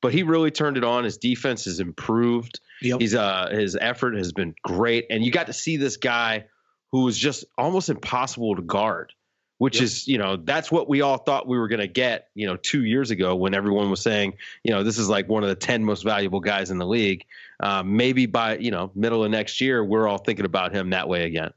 but 0.00 0.12
he 0.12 0.22
really 0.22 0.50
turned 0.50 0.76
it 0.76 0.84
on. 0.84 1.04
His 1.04 1.18
defense 1.18 1.64
has 1.64 1.80
improved. 1.80 2.60
Yep. 2.80 3.00
He's 3.00 3.14
uh 3.14 3.48
his 3.50 3.76
effort 3.80 4.16
has 4.16 4.32
been 4.32 4.54
great, 4.62 5.06
and 5.10 5.24
you 5.24 5.32
got 5.32 5.48
to 5.48 5.52
see 5.52 5.76
this 5.76 5.96
guy 5.96 6.46
who 6.92 7.02
was 7.02 7.18
just 7.18 7.44
almost 7.58 7.88
impossible 7.88 8.56
to 8.56 8.62
guard 8.62 9.12
which 9.60 9.76
yep. 9.76 9.84
is 9.84 10.08
you 10.08 10.16
know 10.16 10.36
that's 10.36 10.72
what 10.72 10.88
we 10.88 11.02
all 11.02 11.18
thought 11.18 11.46
we 11.46 11.58
were 11.58 11.68
going 11.68 11.80
to 11.80 11.86
get 11.86 12.28
you 12.34 12.46
know 12.46 12.56
two 12.56 12.82
years 12.82 13.10
ago 13.10 13.36
when 13.36 13.54
everyone 13.54 13.90
was 13.90 14.00
saying 14.00 14.32
you 14.64 14.72
know 14.72 14.82
this 14.82 14.96
is 14.96 15.06
like 15.06 15.28
one 15.28 15.42
of 15.42 15.50
the 15.50 15.54
10 15.54 15.84
most 15.84 16.02
valuable 16.02 16.40
guys 16.40 16.70
in 16.70 16.78
the 16.78 16.86
league 16.86 17.26
um, 17.62 17.94
maybe 17.96 18.24
by 18.24 18.56
you 18.56 18.70
know 18.70 18.90
middle 18.94 19.22
of 19.22 19.30
next 19.30 19.60
year 19.60 19.84
we're 19.84 20.08
all 20.08 20.16
thinking 20.16 20.46
about 20.46 20.74
him 20.74 20.90
that 20.90 21.08
way 21.08 21.24
again 21.24 21.52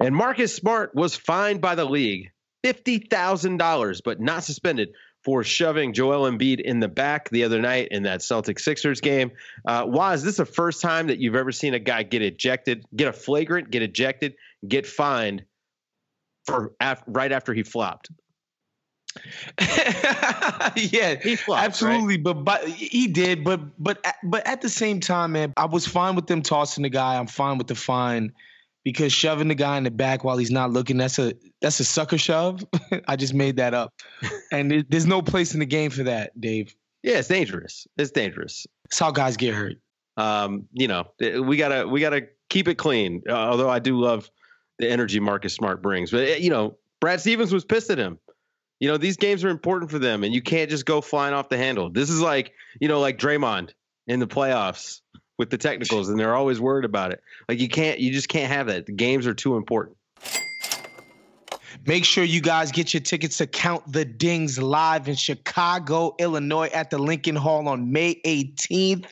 and 0.00 0.14
marcus 0.14 0.54
smart 0.54 0.94
was 0.94 1.16
fined 1.16 1.62
by 1.62 1.74
the 1.74 1.86
league 1.86 2.30
$50000 2.62 4.00
but 4.04 4.20
not 4.20 4.44
suspended 4.44 4.90
for 5.22 5.42
shoving 5.42 5.94
Joel 5.94 6.30
Embiid 6.30 6.60
in 6.60 6.80
the 6.80 6.88
back 6.88 7.30
the 7.30 7.44
other 7.44 7.60
night 7.62 7.88
in 7.90 8.02
that 8.02 8.20
Celtic 8.20 8.58
Sixers 8.58 9.00
game. 9.00 9.32
Uh, 9.66 9.84
was 9.86 10.22
this 10.22 10.36
the 10.36 10.44
first 10.44 10.82
time 10.82 11.06
that 11.06 11.18
you've 11.18 11.34
ever 11.34 11.50
seen 11.50 11.72
a 11.72 11.78
guy 11.78 12.02
get 12.02 12.20
ejected, 12.20 12.84
get 12.94 13.08
a 13.08 13.12
flagrant, 13.12 13.70
get 13.70 13.82
ejected, 13.82 14.34
get 14.68 14.86
fined 14.86 15.44
for 16.46 16.72
af- 16.80 17.02
right 17.06 17.32
after 17.32 17.54
he 17.54 17.62
flopped. 17.62 18.10
yeah, 19.60 21.14
he 21.22 21.36
flopped, 21.36 21.64
absolutely. 21.64 22.16
Right? 22.16 22.24
But 22.24 22.44
but 22.44 22.68
he 22.68 23.06
did. 23.06 23.44
But 23.44 23.60
but 23.82 24.04
but 24.24 24.46
at 24.46 24.60
the 24.60 24.68
same 24.68 25.00
time, 25.00 25.32
man, 25.32 25.52
I 25.56 25.66
was 25.66 25.86
fine 25.86 26.16
with 26.16 26.26
them 26.26 26.42
tossing 26.42 26.82
the 26.82 26.88
guy. 26.88 27.16
I'm 27.16 27.28
fine 27.28 27.58
with 27.58 27.68
the 27.68 27.76
fine 27.76 28.32
because 28.84 29.12
shoving 29.12 29.48
the 29.48 29.54
guy 29.54 29.78
in 29.78 29.84
the 29.84 29.90
back 29.90 30.24
while 30.24 30.36
he's 30.36 30.50
not 30.50 30.70
looking 30.70 30.98
that's 30.98 31.18
a 31.18 31.34
that's 31.60 31.80
a 31.80 31.84
sucker 31.84 32.18
shove. 32.18 32.64
I 33.08 33.16
just 33.16 33.34
made 33.34 33.56
that 33.56 33.72
up, 33.72 33.94
and 34.52 34.84
there's 34.88 35.06
no 35.06 35.22
place 35.22 35.54
in 35.54 35.60
the 35.60 35.66
game 35.66 35.90
for 35.90 36.04
that, 36.04 36.38
Dave. 36.40 36.74
Yeah, 37.02 37.18
it's 37.18 37.28
dangerous. 37.28 37.86
It's 37.96 38.10
dangerous. 38.10 38.66
It's 38.86 38.98
how 38.98 39.10
guys 39.10 39.36
get 39.36 39.54
hurt. 39.54 39.76
Um, 40.16 40.68
you 40.72 40.88
know, 40.88 41.06
we 41.20 41.56
gotta 41.56 41.86
we 41.86 42.00
gotta 42.00 42.28
keep 42.48 42.68
it 42.68 42.76
clean. 42.76 43.22
Uh, 43.28 43.32
although 43.32 43.70
I 43.70 43.78
do 43.78 44.00
love 44.00 44.30
the 44.78 44.90
energy 44.90 45.20
Marcus 45.20 45.54
Smart 45.54 45.82
brings. 45.82 46.10
But 46.10 46.28
eh, 46.28 46.36
you 46.36 46.50
know, 46.50 46.76
Brad 47.00 47.20
Stevens 47.20 47.52
was 47.52 47.64
pissed 47.64 47.90
at 47.90 47.98
him. 47.98 48.18
You 48.80 48.88
know, 48.88 48.96
these 48.96 49.16
games 49.16 49.44
are 49.44 49.48
important 49.48 49.90
for 49.90 49.98
them, 49.98 50.24
and 50.24 50.34
you 50.34 50.42
can't 50.42 50.68
just 50.68 50.84
go 50.84 51.00
flying 51.00 51.32
off 51.32 51.48
the 51.48 51.56
handle. 51.56 51.90
This 51.90 52.10
is 52.10 52.20
like, 52.20 52.52
you 52.80 52.88
know, 52.88 53.00
like 53.00 53.18
Draymond 53.18 53.70
in 54.06 54.20
the 54.20 54.26
playoffs 54.26 55.00
with 55.38 55.50
the 55.50 55.58
technicals, 55.58 56.08
and 56.08 56.18
they're 56.18 56.34
always 56.34 56.60
worried 56.60 56.84
about 56.84 57.12
it. 57.12 57.22
Like 57.48 57.60
you 57.60 57.68
can't, 57.68 58.00
you 58.00 58.12
just 58.12 58.28
can't 58.28 58.52
have 58.52 58.66
that. 58.66 58.86
The 58.86 58.92
games 58.92 59.26
are 59.26 59.34
too 59.34 59.56
important. 59.56 59.96
Make 61.86 62.06
sure 62.06 62.24
you 62.24 62.40
guys 62.40 62.72
get 62.72 62.94
your 62.94 63.02
tickets 63.02 63.36
to 63.38 63.46
Count 63.46 63.92
the 63.92 64.06
Dings 64.06 64.58
live 64.58 65.06
in 65.06 65.16
Chicago, 65.16 66.14
Illinois 66.18 66.68
at 66.68 66.88
the 66.88 66.96
Lincoln 66.96 67.36
Hall 67.36 67.68
on 67.68 67.92
May 67.92 68.14
18th. 68.24 69.04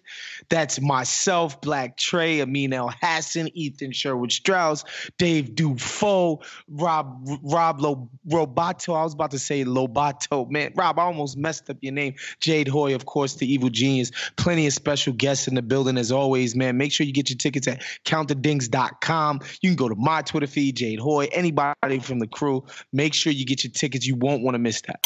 That's 0.49 0.81
myself, 0.81 1.61
Black 1.61 1.99
Trey, 1.99 2.41
Amin 2.41 2.71
Elhassan, 2.71 3.51
Ethan 3.55 3.93
Sherwood 3.93 4.33
Strauss, 4.33 4.85
Dave 5.19 5.51
DuFour, 5.51 6.43
Rob 6.69 7.29
Rob 7.43 7.81
Lo, 7.81 8.09
Robato. 8.29 8.97
I 8.97 9.05
was 9.05 9.13
about 9.13 9.33
to 9.33 9.39
say 9.39 9.65
Lobato. 9.65 10.51
Man, 10.51 10.73
Rob, 10.75 10.99
I 10.99 11.03
almost 11.03 11.37
messed 11.37 11.69
up 11.69 11.77
your 11.83 11.93
name. 11.93 12.15
Jade 12.41 12.69
Hoy, 12.69 12.95
of 12.95 13.05
course, 13.05 13.35
the 13.35 13.53
evil 13.53 13.69
genius. 13.69 14.11
Plenty 14.37 14.67
of 14.67 14.73
special 14.73 15.13
guests 15.13 15.47
in 15.47 15.55
the 15.55 15.63
building 15.63 15.99
as 15.99 16.11
always, 16.11 16.57
man. 16.57 16.79
Make 16.79 16.93
sure 16.93 17.07
you 17.07 17.13
get 17.13 17.29
your 17.29 17.37
tickets 17.37 17.69
at 17.69 17.83
countthedings.com. 18.07 19.41
You 19.61 19.71
can 19.71 19.77
go 19.77 19.89
to 19.91 19.95
my 19.97 20.23
Twitter 20.23 20.47
feed, 20.47 20.77
Jade 20.77 21.01
Hoy, 21.01 21.29
anybody 21.33 21.99
from 21.99 22.19
the 22.19 22.27
crew. 22.27 22.62
Make 22.93 23.15
sure 23.15 23.33
you 23.33 23.45
get 23.45 23.65
your 23.65 23.73
tickets. 23.73 24.07
You 24.07 24.17
won't 24.17 24.43
want 24.43 24.55
to 24.55 24.59
miss 24.59 24.81
that. 24.83 25.01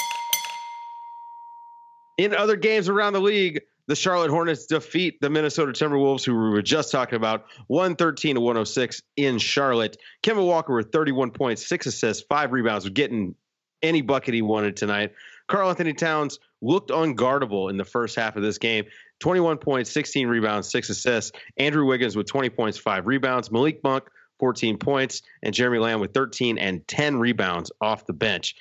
In 2.19 2.35
other 2.35 2.57
games 2.57 2.89
around 2.89 3.13
the 3.13 3.21
league, 3.21 3.63
the 3.89 3.95
Charlotte 3.95 4.31
Hornets 4.31 4.67
defeat 4.67 5.21
the 5.21 5.31
Minnesota 5.31 5.73
Timberwolves, 5.73 6.25
who 6.25 6.33
we 6.33 6.51
were 6.51 6.63
just 6.63 6.91
talking 6.91 7.17
about, 7.17 7.47
113 7.69 8.35
to 8.35 8.41
106 8.41 9.03
in 9.17 9.39
Charlotte. 9.39 9.97
Kemba 10.23 10.45
Walker 10.45 10.75
with 10.75 10.91
31 10.91 11.31
points, 11.31 11.67
six 11.67 11.87
assists, 11.87 12.25
five 12.29 12.53
rebounds, 12.53 12.85
was 12.85 12.93
getting 12.93 13.35
any 13.83 14.03
bucket 14.03 14.35
he 14.35 14.43
wanted 14.43 14.77
tonight. 14.77 15.13
Karl-Anthony 15.47 15.93
Towns 15.93 16.41
looked 16.61 16.91
unguardable 16.91 17.71
in 17.71 17.77
the 17.77 17.85
first 17.85 18.17
half 18.17 18.37
of 18.37 18.43
this 18.43 18.59
game. 18.59 18.87
21 19.21 19.59
points, 19.59 19.91
16 19.93 20.27
rebounds, 20.27 20.71
six 20.71 20.91
assists. 20.91 21.33
Andrew 21.57 21.87
Wiggins 21.87 22.17
with 22.17 22.27
20 22.27 22.51
points, 22.51 22.79
five 22.79 23.07
rebounds. 23.07 23.53
Malik 23.53 23.85
Monk, 23.85 24.05
14 24.39 24.79
points, 24.79 25.23
and 25.43 25.55
Jeremy 25.55 25.79
Lamb 25.79 26.01
with 26.01 26.13
13 26.15 26.59
and 26.59 26.87
10 26.87 27.19
rebounds 27.19 27.73
off 27.81 28.07
the 28.07 28.13
bench. 28.13 28.55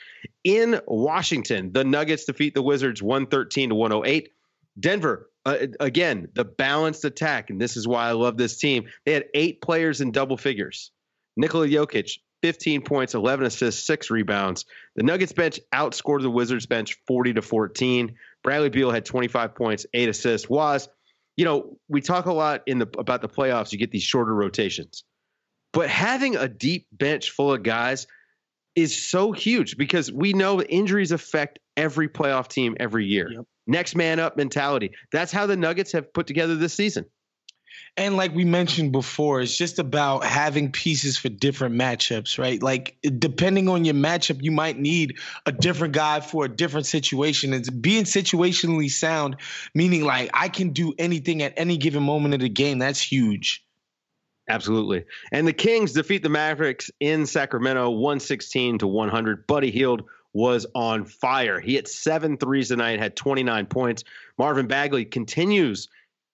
In 0.43 0.79
Washington, 0.87 1.71
the 1.71 1.83
Nuggets 1.83 2.25
defeat 2.25 2.53
the 2.53 2.61
Wizards 2.61 3.01
113 3.01 3.69
to 3.69 3.75
108. 3.75 4.29
Denver, 4.79 5.29
uh, 5.45 5.57
again, 5.79 6.29
the 6.33 6.45
balanced 6.45 7.05
attack, 7.05 7.49
and 7.49 7.59
this 7.61 7.77
is 7.77 7.87
why 7.87 8.07
I 8.07 8.11
love 8.11 8.37
this 8.37 8.57
team. 8.57 8.87
They 9.05 9.13
had 9.13 9.25
eight 9.33 9.61
players 9.61 10.01
in 10.01 10.11
double 10.11 10.37
figures. 10.37 10.91
Nikola 11.37 11.67
Jokic, 11.67 12.19
15 12.41 12.81
points, 12.81 13.15
11 13.15 13.45
assists, 13.45 13.85
six 13.85 14.09
rebounds. 14.09 14.65
The 14.95 15.03
Nuggets 15.03 15.33
bench 15.33 15.59
outscored 15.73 16.21
the 16.21 16.29
Wizards 16.29 16.65
bench 16.65 16.97
40 17.07 17.33
to 17.33 17.41
14. 17.41 18.15
Bradley 18.43 18.69
Beal 18.69 18.91
had 18.91 19.05
25 19.05 19.55
points, 19.55 19.85
eight 19.93 20.09
assists. 20.09 20.49
Wos, 20.49 20.87
you 21.37 21.45
know, 21.45 21.77
we 21.89 22.01
talk 22.01 22.27
a 22.27 22.33
lot 22.33 22.61
in 22.67 22.79
the 22.79 22.87
about 22.97 23.21
the 23.21 23.27
playoffs. 23.27 23.71
You 23.71 23.77
get 23.77 23.91
these 23.91 24.03
shorter 24.03 24.33
rotations, 24.33 25.03
but 25.75 25.89
having 25.89 26.37
a 26.37 26.47
deep 26.47 26.87
bench 26.93 27.31
full 27.31 27.53
of 27.53 27.61
guys 27.61 28.07
is 28.75 29.05
so 29.05 29.33
huge 29.33 29.77
because 29.77 30.09
we 30.09 30.31
know 30.31 30.61
injuries 30.61 31.11
affect 31.11 31.59
every 31.75 32.07
playoff 32.07 32.47
team 32.47 32.77
every 32.79 33.05
year. 33.05 33.29
Yep. 33.29 33.45
Next 33.67 33.93
man 33.95 34.19
up 34.21 34.37
mentality. 34.37 34.91
That's 35.11 35.33
how 35.33 35.47
the 35.47 35.57
Nuggets 35.57 35.91
have 35.91 36.13
put 36.13 36.27
together 36.27 36.55
this 36.55 36.73
season. 36.73 37.05
And 37.97 38.15
like 38.15 38.33
we 38.33 38.45
mentioned 38.45 38.93
before, 38.93 39.41
it's 39.41 39.57
just 39.57 39.77
about 39.77 40.23
having 40.23 40.71
pieces 40.71 41.17
for 41.17 41.27
different 41.27 41.75
matchups, 41.75 42.37
right? 42.39 42.61
Like 42.63 42.97
depending 43.19 43.67
on 43.67 43.83
your 43.83 43.95
matchup, 43.95 44.41
you 44.41 44.51
might 44.51 44.79
need 44.79 45.17
a 45.45 45.51
different 45.51 45.93
guy 45.93 46.21
for 46.21 46.45
a 46.45 46.49
different 46.49 46.85
situation. 46.85 47.53
It's 47.53 47.69
being 47.69 48.05
situationally 48.05 48.89
sound, 48.89 49.37
meaning 49.73 50.05
like 50.05 50.29
I 50.33 50.47
can 50.47 50.69
do 50.69 50.93
anything 50.97 51.41
at 51.41 51.53
any 51.57 51.75
given 51.75 52.03
moment 52.03 52.33
of 52.33 52.39
the 52.39 52.49
game. 52.49 52.79
That's 52.79 53.01
huge. 53.01 53.64
Absolutely. 54.47 55.05
And 55.31 55.47
the 55.47 55.53
Kings 55.53 55.93
defeat 55.93 56.21
the 56.21 56.29
Mavericks 56.29 56.91
in 56.99 57.25
Sacramento 57.25 57.89
116 57.89 58.79
to 58.79 58.87
100. 58.87 59.47
Buddy 59.47 59.71
Hield 59.71 60.03
was 60.33 60.67
on 60.75 61.05
fire. 61.05 61.59
He 61.59 61.75
hit 61.75 61.87
seven 61.87 62.37
threes 62.37 62.67
tonight, 62.67 62.99
had 62.99 63.15
29 63.15 63.65
points. 63.67 64.03
Marvin 64.37 64.67
Bagley 64.67 65.05
continues 65.05 65.87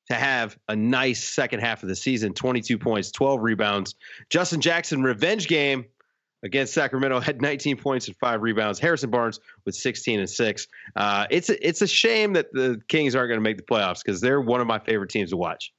to 0.09 0.15
have 0.15 0.57
a 0.67 0.75
nice 0.75 1.23
second 1.23 1.59
half 1.59 1.83
of 1.83 1.89
the 1.89 1.95
season 1.95 2.33
22 2.33 2.77
points, 2.77 3.11
12 3.11 3.41
rebounds. 3.41 3.95
Justin 4.29 4.59
Jackson, 4.59 5.03
revenge 5.03 5.47
game 5.47 5.85
against 6.43 6.73
Sacramento, 6.73 7.19
had 7.19 7.41
19 7.41 7.77
points 7.77 8.07
and 8.07 8.17
five 8.17 8.41
rebounds. 8.41 8.79
Harrison 8.79 9.11
Barnes 9.11 9.39
with 9.65 9.75
16 9.75 10.19
and 10.19 10.29
six. 10.29 10.67
Uh, 10.95 11.27
it's, 11.29 11.49
a, 11.49 11.65
it's 11.67 11.81
a 11.81 11.87
shame 11.87 12.33
that 12.33 12.51
the 12.51 12.81
Kings 12.87 13.15
aren't 13.15 13.29
going 13.29 13.37
to 13.37 13.43
make 13.43 13.57
the 13.57 13.63
playoffs 13.63 14.03
because 14.03 14.19
they're 14.19 14.41
one 14.41 14.59
of 14.59 14.67
my 14.67 14.79
favorite 14.79 15.11
teams 15.11 15.29
to 15.29 15.37
watch. 15.37 15.71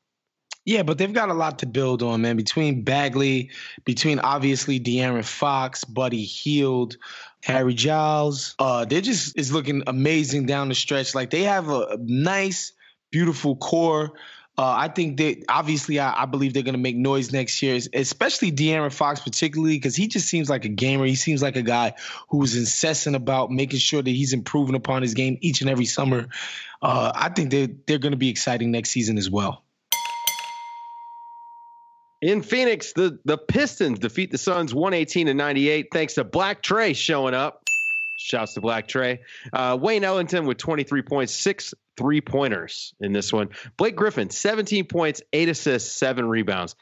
Yeah, 0.65 0.85
but 0.85 0.97
they've 0.97 1.13
got 1.13 1.29
a 1.29 1.35
lot 1.35 1.59
to 1.61 1.67
build 1.67 2.03
on, 2.03 2.23
man. 2.23 2.37
Between 2.37 2.83
Bagley, 2.83 3.51
between 3.85 4.21
obviously 4.21 4.79
De'Aaron 4.79 5.25
Fox, 5.25 5.83
Buddy 5.83 6.25
Hield, 6.25 6.97
Harry 7.43 7.75
Giles, 7.75 8.55
uh, 8.61 8.85
they 8.85 9.01
just 9.01 9.37
is 9.37 9.53
looking 9.53 9.83
amazing 9.89 10.47
down 10.47 10.69
the 10.69 10.77
stretch. 10.77 11.15
Like 11.17 11.31
they 11.31 11.43
have 11.43 11.69
a, 11.69 11.99
nice, 12.01 12.73
beautiful 13.11 13.57
core. 13.57 14.13
Uh, 14.57 14.75
I 14.79 14.89
think 14.89 15.17
that 15.17 15.45
obviously 15.49 15.99
I, 15.99 16.23
I 16.23 16.27
believe 16.27 16.55
they're 16.55 16.63
going 16.63 16.75
to 16.75 16.81
make 16.81 16.95
noise 16.95 17.33
next 17.33 17.61
year, 17.63 17.81
especially 17.95 18.53
De'Aaron 18.53 18.93
Fox, 18.93 19.19
particularly 19.19 19.77
because 19.77 19.97
he 19.97 20.07
just 20.07 20.29
seems 20.29 20.49
like 20.49 20.65
a 20.65 20.69
gamer. 20.69 21.07
He 21.07 21.17
seems 21.17 21.43
like 21.43 21.57
a 21.57 21.63
guy 21.63 21.95
who's 22.29 22.55
incessant 22.55 23.17
about 23.17 23.51
making 23.51 23.81
sure 23.81 24.03
that 24.03 24.11
he's 24.11 24.33
improving 24.33 24.77
upon 24.77 25.03
his 25.03 25.15
game 25.15 25.39
each 25.41 25.61
and 25.61 25.71
every 25.71 25.87
summer. 25.87 26.29
Uh, 26.81 27.11
I 27.13 27.31
think 27.31 27.51
they 27.51 27.67
they're 27.67 27.99
going 27.99 28.13
to 28.13 28.19
be 28.19 28.29
exciting 28.29 28.71
next 28.71 28.91
season 28.91 29.19
as 29.19 29.29
well. 29.29 29.65
In 32.23 32.41
Phoenix, 32.41 32.93
the, 32.93 33.19
the 33.25 33.37
Pistons 33.37 33.99
defeat 33.99 34.31
the 34.31 34.39
Suns 34.39 34.73
118 34.73 35.27
to 35.27 35.35
98 35.35 35.89
thanks 35.93 36.15
to 36.15 36.25
Black 36.25 36.63
Trey 36.63 36.93
showing 36.93 37.35
up. 37.35 37.65
Shouts 38.17 38.55
to 38.55 38.61
Black 38.61 38.87
Trey. 38.87 39.21
Uh, 39.53 39.77
Wayne 39.81 40.05
Ellington 40.05 40.47
with 40.47 40.57
23 40.57 41.03
points, 41.03 41.35
six 41.35 41.75
three 41.97 42.21
pointers 42.21 42.95
in 43.01 43.13
this 43.13 43.33
one. 43.33 43.49
Blake 43.77 43.97
Griffin, 43.97 44.31
17 44.31 44.87
points, 44.87 45.21
eight 45.33 45.49
assists, 45.49 45.93
seven 45.93 46.29
rebounds. 46.29 46.77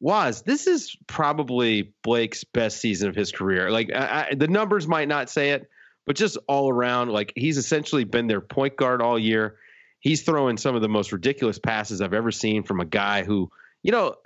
Wos 0.00 0.42
this 0.42 0.66
is 0.66 0.96
probably 1.06 1.94
Blake's 2.02 2.44
best 2.44 2.80
season 2.80 3.08
of 3.08 3.14
his 3.14 3.32
career. 3.32 3.70
Like 3.70 3.90
I, 3.94 4.28
I, 4.30 4.34
the 4.34 4.48
numbers 4.48 4.86
might 4.86 5.08
not 5.08 5.30
say 5.30 5.50
it, 5.50 5.68
but 6.06 6.16
just 6.16 6.38
all 6.48 6.70
around, 6.70 7.10
like 7.10 7.32
he's 7.36 7.58
essentially 7.58 8.04
been 8.04 8.26
their 8.26 8.40
point 8.40 8.76
guard 8.76 9.02
all 9.02 9.18
year. 9.18 9.56
He's 10.00 10.22
throwing 10.22 10.56
some 10.56 10.74
of 10.74 10.82
the 10.82 10.88
most 10.88 11.12
ridiculous 11.12 11.58
passes 11.58 12.00
I've 12.00 12.14
ever 12.14 12.30
seen 12.30 12.62
from 12.62 12.80
a 12.80 12.84
guy 12.84 13.24
who, 13.24 13.50
you 13.82 13.92
know, 13.92 14.16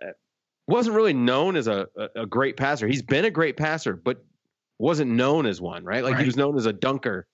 wasn't 0.70 0.96
really 0.96 1.12
known 1.12 1.56
as 1.56 1.66
a, 1.66 1.86
a, 1.96 2.22
a 2.22 2.26
great 2.26 2.56
passer. 2.56 2.86
He's 2.86 3.02
been 3.02 3.24
a 3.24 3.30
great 3.30 3.56
passer, 3.56 3.94
but 3.94 4.24
wasn't 4.78 5.10
known 5.10 5.46
as 5.46 5.60
one, 5.60 5.84
right? 5.84 6.02
Like 6.02 6.14
right. 6.14 6.20
he 6.20 6.26
was 6.26 6.36
known 6.36 6.56
as 6.56 6.66
a 6.66 6.72
dunker. 6.72 7.26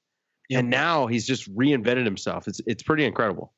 And 0.51 0.71
now 0.71 1.07
he's 1.07 1.27
just 1.27 1.53
reinvented 1.55 2.05
himself. 2.05 2.47
It's 2.47 2.61
it's 2.67 2.83
pretty 2.83 3.05
incredible. 3.05 3.53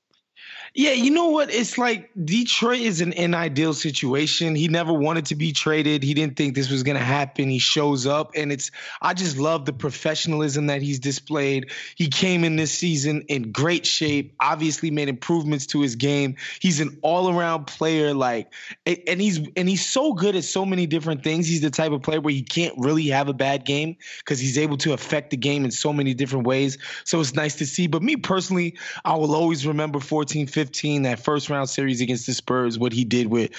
Yeah, 0.74 0.92
you 0.92 1.10
know 1.10 1.30
what? 1.30 1.52
It's 1.52 1.78
like 1.78 2.10
Detroit 2.24 2.80
is 2.80 3.00
an 3.00 3.34
ideal 3.34 3.72
situation. 3.72 4.54
He 4.54 4.68
never 4.68 4.92
wanted 4.92 5.26
to 5.26 5.34
be 5.34 5.52
traded. 5.52 6.02
He 6.02 6.14
didn't 6.14 6.36
think 6.36 6.54
this 6.54 6.70
was 6.70 6.82
going 6.82 6.98
to 6.98 7.04
happen. 7.04 7.48
He 7.48 7.58
shows 7.58 8.06
up, 8.06 8.32
and 8.36 8.52
it's, 8.52 8.70
I 9.00 9.14
just 9.14 9.38
love 9.38 9.64
the 9.64 9.72
professionalism 9.72 10.66
that 10.66 10.82
he's 10.82 10.98
displayed. 10.98 11.70
He 11.96 12.08
came 12.08 12.44
in 12.44 12.56
this 12.56 12.70
season 12.70 13.22
in 13.28 13.50
great 13.50 13.86
shape, 13.86 14.34
obviously 14.40 14.90
made 14.90 15.08
improvements 15.08 15.66
to 15.66 15.80
his 15.80 15.96
game. 15.96 16.36
He's 16.60 16.80
an 16.80 16.98
all 17.02 17.30
around 17.36 17.66
player, 17.66 18.12
like, 18.14 18.52
and 18.86 19.20
he's, 19.20 19.40
and 19.56 19.68
he's 19.68 19.84
so 19.84 20.12
good 20.12 20.36
at 20.36 20.44
so 20.44 20.66
many 20.66 20.86
different 20.86 21.24
things. 21.24 21.48
He's 21.48 21.62
the 21.62 21.70
type 21.70 21.92
of 21.92 22.02
player 22.02 22.20
where 22.20 22.34
he 22.34 22.42
can't 22.42 22.74
really 22.78 23.06
have 23.08 23.28
a 23.28 23.34
bad 23.34 23.64
game 23.64 23.96
because 24.18 24.38
he's 24.38 24.58
able 24.58 24.76
to 24.78 24.92
affect 24.92 25.30
the 25.30 25.36
game 25.36 25.64
in 25.64 25.70
so 25.70 25.92
many 25.92 26.14
different 26.14 26.46
ways. 26.46 26.78
So 27.04 27.20
it's 27.20 27.34
nice 27.34 27.56
to 27.56 27.66
see. 27.66 27.86
But 27.86 28.02
me 28.02 28.16
personally, 28.16 28.76
I 29.04 29.16
will 29.16 29.34
always 29.34 29.66
remember 29.66 29.98
14, 29.98 30.46
15, 30.46 30.57
that 30.64 31.18
first 31.18 31.50
round 31.50 31.68
series 31.68 32.00
against 32.00 32.26
the 32.26 32.34
Spurs, 32.34 32.78
what 32.78 32.92
he 32.92 33.04
did 33.04 33.28
with 33.28 33.50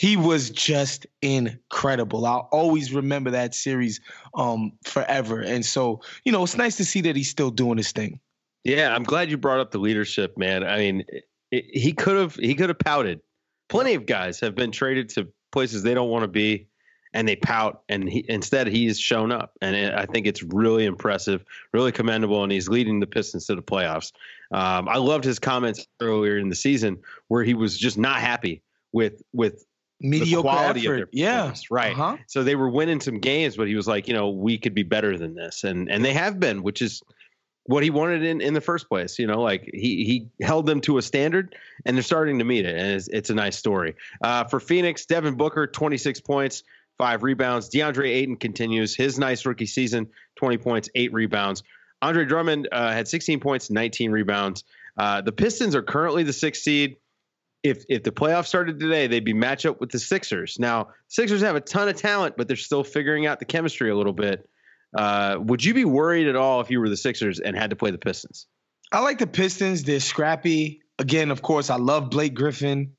he 0.00 0.16
was 0.16 0.48
just 0.48 1.06
incredible. 1.20 2.24
I'll 2.24 2.48
always 2.52 2.90
remember 2.90 3.32
that 3.32 3.54
series 3.54 4.00
um, 4.32 4.72
forever. 4.82 5.42
And 5.42 5.62
so, 5.62 6.00
you 6.24 6.32
know, 6.32 6.42
it's 6.42 6.56
nice 6.56 6.78
to 6.78 6.86
see 6.86 7.02
that 7.02 7.16
he's 7.16 7.28
still 7.28 7.50
doing 7.50 7.76
his 7.76 7.92
thing. 7.92 8.18
Yeah, 8.64 8.94
I'm 8.94 9.02
glad 9.02 9.30
you 9.30 9.36
brought 9.36 9.60
up 9.60 9.72
the 9.72 9.78
leadership, 9.78 10.38
man. 10.38 10.64
I 10.64 10.78
mean, 10.78 11.04
it, 11.50 11.66
he 11.70 11.92
could 11.92 12.16
have 12.16 12.34
he 12.36 12.54
could 12.54 12.70
have 12.70 12.78
pouted. 12.78 13.20
Plenty 13.68 13.92
of 13.92 14.06
guys 14.06 14.40
have 14.40 14.54
been 14.54 14.72
traded 14.72 15.10
to 15.10 15.28
places 15.52 15.82
they 15.82 15.92
don't 15.92 16.08
want 16.08 16.22
to 16.22 16.28
be 16.28 16.69
and 17.12 17.26
they 17.26 17.36
pout 17.36 17.82
and 17.88 18.08
he, 18.08 18.24
instead 18.28 18.66
he's 18.66 18.98
shown 18.98 19.32
up 19.32 19.52
and 19.60 19.74
it, 19.74 19.94
i 19.94 20.06
think 20.06 20.26
it's 20.26 20.42
really 20.42 20.84
impressive 20.84 21.44
really 21.72 21.92
commendable 21.92 22.42
and 22.42 22.52
he's 22.52 22.68
leading 22.68 23.00
the 23.00 23.06
pistons 23.06 23.46
to 23.46 23.54
the 23.54 23.62
playoffs 23.62 24.12
um, 24.52 24.88
i 24.88 24.96
loved 24.96 25.24
his 25.24 25.38
comments 25.38 25.86
earlier 26.00 26.38
in 26.38 26.48
the 26.48 26.54
season 26.54 26.98
where 27.28 27.42
he 27.42 27.54
was 27.54 27.76
just 27.76 27.98
not 27.98 28.20
happy 28.20 28.62
with 28.92 29.22
with 29.32 29.64
mediocre 30.02 30.42
quality 30.42 30.86
effort. 30.86 31.08
yeah 31.12 31.52
right 31.70 31.92
uh-huh. 31.92 32.16
so 32.26 32.42
they 32.42 32.54
were 32.54 32.70
winning 32.70 33.00
some 33.00 33.18
games 33.18 33.56
but 33.56 33.68
he 33.68 33.74
was 33.74 33.86
like 33.86 34.08
you 34.08 34.14
know 34.14 34.30
we 34.30 34.56
could 34.56 34.74
be 34.74 34.82
better 34.82 35.18
than 35.18 35.34
this 35.34 35.64
and 35.64 35.90
and 35.90 36.04
they 36.04 36.12
have 36.12 36.40
been 36.40 36.62
which 36.62 36.80
is 36.80 37.02
what 37.70 37.84
he 37.84 37.90
wanted 37.90 38.24
in, 38.24 38.40
in 38.40 38.52
the 38.52 38.60
first 38.60 38.88
place. 38.88 39.18
You 39.18 39.26
know, 39.26 39.40
like 39.40 39.70
he 39.72 40.04
he 40.04 40.44
held 40.44 40.66
them 40.66 40.80
to 40.82 40.98
a 40.98 41.02
standard, 41.02 41.54
and 41.84 41.96
they're 41.96 42.02
starting 42.02 42.38
to 42.38 42.44
meet 42.44 42.66
it, 42.66 42.76
and 42.76 42.92
it's, 42.92 43.08
it's 43.08 43.30
a 43.30 43.34
nice 43.34 43.56
story. 43.56 43.94
Uh, 44.22 44.44
for 44.44 44.60
Phoenix, 44.60 45.06
Devin 45.06 45.34
Booker, 45.34 45.66
26 45.66 46.20
points, 46.20 46.62
five 47.00 47.22
rebounds. 47.22 47.70
DeAndre 47.70 48.10
Ayton 48.10 48.36
continues 48.36 48.94
his 48.94 49.18
nice 49.18 49.46
rookie 49.46 49.64
season 49.64 50.06
20 50.36 50.58
points, 50.58 50.90
eight 50.94 51.14
rebounds. 51.14 51.62
Andre 52.02 52.26
Drummond 52.26 52.68
uh, 52.70 52.92
had 52.92 53.08
16 53.08 53.40
points, 53.40 53.70
19 53.70 54.10
rebounds. 54.10 54.64
Uh, 54.98 55.22
the 55.22 55.32
Pistons 55.32 55.74
are 55.74 55.80
currently 55.80 56.24
the 56.24 56.34
sixth 56.34 56.62
seed. 56.62 56.96
If 57.62 57.84
if 57.88 58.02
the 58.02 58.10
playoffs 58.10 58.48
started 58.48 58.78
today, 58.78 59.06
they'd 59.06 59.24
be 59.24 59.32
match 59.32 59.64
up 59.64 59.80
with 59.80 59.90
the 59.90 59.98
Sixers. 59.98 60.58
Now, 60.58 60.88
Sixers 61.08 61.40
have 61.40 61.56
a 61.56 61.60
ton 61.60 61.88
of 61.88 61.96
talent, 61.96 62.36
but 62.36 62.48
they're 62.48 62.56
still 62.56 62.84
figuring 62.84 63.26
out 63.26 63.38
the 63.38 63.46
chemistry 63.46 63.90
a 63.90 63.96
little 63.96 64.12
bit. 64.12 64.46
Uh, 64.94 65.38
would 65.40 65.64
you 65.64 65.72
be 65.72 65.86
worried 65.86 66.28
at 66.28 66.36
all 66.36 66.60
if 66.60 66.70
you 66.70 66.80
were 66.80 66.90
the 66.90 66.98
Sixers 66.98 67.40
and 67.40 67.56
had 67.56 67.70
to 67.70 67.76
play 67.76 67.90
the 67.90 67.98
Pistons? 67.98 68.46
I 68.92 69.00
like 69.00 69.18
the 69.18 69.26
Pistons. 69.26 69.84
They're 69.84 70.00
scrappy. 70.00 70.82
Again, 70.98 71.30
of 71.30 71.40
course, 71.40 71.70
I 71.70 71.76
love 71.76 72.10
Blake 72.10 72.34
Griffin. 72.34 72.92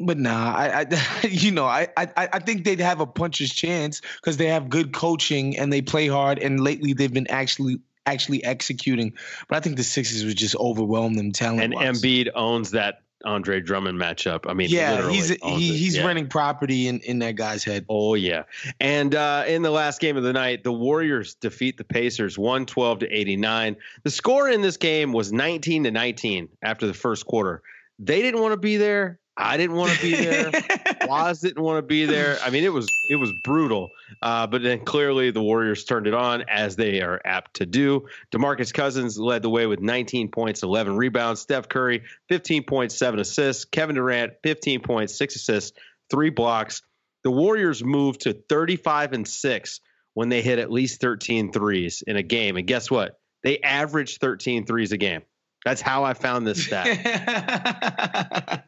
But 0.00 0.18
nah, 0.18 0.54
I, 0.54 0.86
I 0.90 1.26
you 1.26 1.50
know, 1.50 1.66
I, 1.66 1.88
I, 1.96 2.08
I 2.16 2.38
think 2.38 2.64
they'd 2.64 2.80
have 2.80 3.00
a 3.00 3.06
puncher's 3.06 3.52
chance 3.52 4.00
because 4.20 4.36
they 4.36 4.46
have 4.46 4.68
good 4.68 4.92
coaching 4.92 5.56
and 5.56 5.72
they 5.72 5.82
play 5.82 6.08
hard. 6.08 6.38
And 6.38 6.60
lately, 6.60 6.92
they've 6.92 7.12
been 7.12 7.30
actually 7.30 7.80
actually 8.06 8.44
executing. 8.44 9.14
But 9.48 9.56
I 9.56 9.60
think 9.60 9.76
the 9.76 9.84
Sixers 9.84 10.24
would 10.24 10.36
just 10.36 10.56
overwhelm 10.56 11.14
them 11.14 11.32
talent. 11.32 11.62
And 11.62 11.74
Embiid 11.74 12.30
owns 12.34 12.72
that 12.72 13.00
Andre 13.24 13.60
Drummond 13.60 13.98
matchup. 13.98 14.48
I 14.48 14.54
mean, 14.54 14.68
yeah, 14.70 15.08
he's 15.10 15.30
he, 15.30 15.76
he's 15.76 15.96
yeah. 15.96 16.06
renting 16.06 16.28
property 16.28 16.88
in, 16.88 17.00
in 17.00 17.18
that 17.20 17.36
guy's 17.36 17.64
head. 17.64 17.86
Oh 17.88 18.14
yeah. 18.14 18.44
And 18.80 19.14
uh, 19.14 19.44
in 19.46 19.62
the 19.62 19.70
last 19.70 20.00
game 20.00 20.16
of 20.16 20.22
the 20.22 20.32
night, 20.32 20.64
the 20.64 20.72
Warriors 20.72 21.34
defeat 21.34 21.76
the 21.76 21.84
Pacers 21.84 22.38
112 22.38 23.00
to 23.00 23.10
89. 23.10 23.76
The 24.02 24.10
score 24.10 24.48
in 24.48 24.60
this 24.60 24.76
game 24.76 25.12
was 25.12 25.32
19 25.32 25.84
to 25.84 25.90
19 25.90 26.48
after 26.62 26.86
the 26.86 26.94
first 26.94 27.26
quarter. 27.26 27.62
They 27.98 28.22
didn't 28.22 28.40
want 28.40 28.52
to 28.52 28.58
be 28.58 28.76
there. 28.76 29.18
I 29.36 29.56
didn't 29.56 29.76
want 29.76 29.92
to 29.92 30.00
be 30.02 30.14
there. 30.14 30.52
Wos 31.08 31.40
didn't 31.40 31.62
want 31.62 31.78
to 31.78 31.82
be 31.82 32.04
there. 32.04 32.38
I 32.44 32.50
mean, 32.50 32.62
it 32.62 32.72
was 32.72 32.86
it 33.08 33.16
was 33.16 33.32
brutal. 33.42 33.90
Uh, 34.22 34.46
but 34.46 34.62
then 34.62 34.84
clearly 34.84 35.30
the 35.32 35.42
Warriors 35.42 35.84
turned 35.84 36.06
it 36.06 36.14
on 36.14 36.44
as 36.48 36.76
they 36.76 37.00
are 37.00 37.20
apt 37.24 37.54
to 37.54 37.66
do. 37.66 38.06
DeMarcus 38.32 38.72
Cousins 38.72 39.18
led 39.18 39.42
the 39.42 39.50
way 39.50 39.66
with 39.66 39.80
19 39.80 40.28
points, 40.28 40.62
11 40.62 40.96
rebounds. 40.96 41.40
Steph 41.40 41.68
Curry 41.68 42.04
15 42.28 42.64
points, 42.64 42.96
seven 42.96 43.18
assists. 43.18 43.64
Kevin 43.64 43.96
Durant 43.96 44.34
15 44.44 44.80
points, 44.80 45.16
six 45.16 45.34
assists, 45.34 45.76
three 46.10 46.30
blocks. 46.30 46.82
The 47.24 47.30
Warriors 47.30 47.82
moved 47.82 48.22
to 48.22 48.34
35 48.34 49.14
and 49.14 49.26
six 49.26 49.80
when 50.12 50.28
they 50.28 50.42
hit 50.42 50.58
at 50.60 50.70
least 50.70 51.00
13 51.00 51.52
threes 51.52 52.02
in 52.06 52.16
a 52.16 52.22
game. 52.22 52.56
And 52.56 52.66
guess 52.66 52.90
what? 52.90 53.18
They 53.42 53.58
averaged 53.58 54.20
13 54.20 54.64
threes 54.64 54.92
a 54.92 54.96
game. 54.96 55.22
That's 55.64 55.80
how 55.80 56.04
I 56.04 56.12
found 56.12 56.46
this 56.46 56.66
stat. 56.66 56.86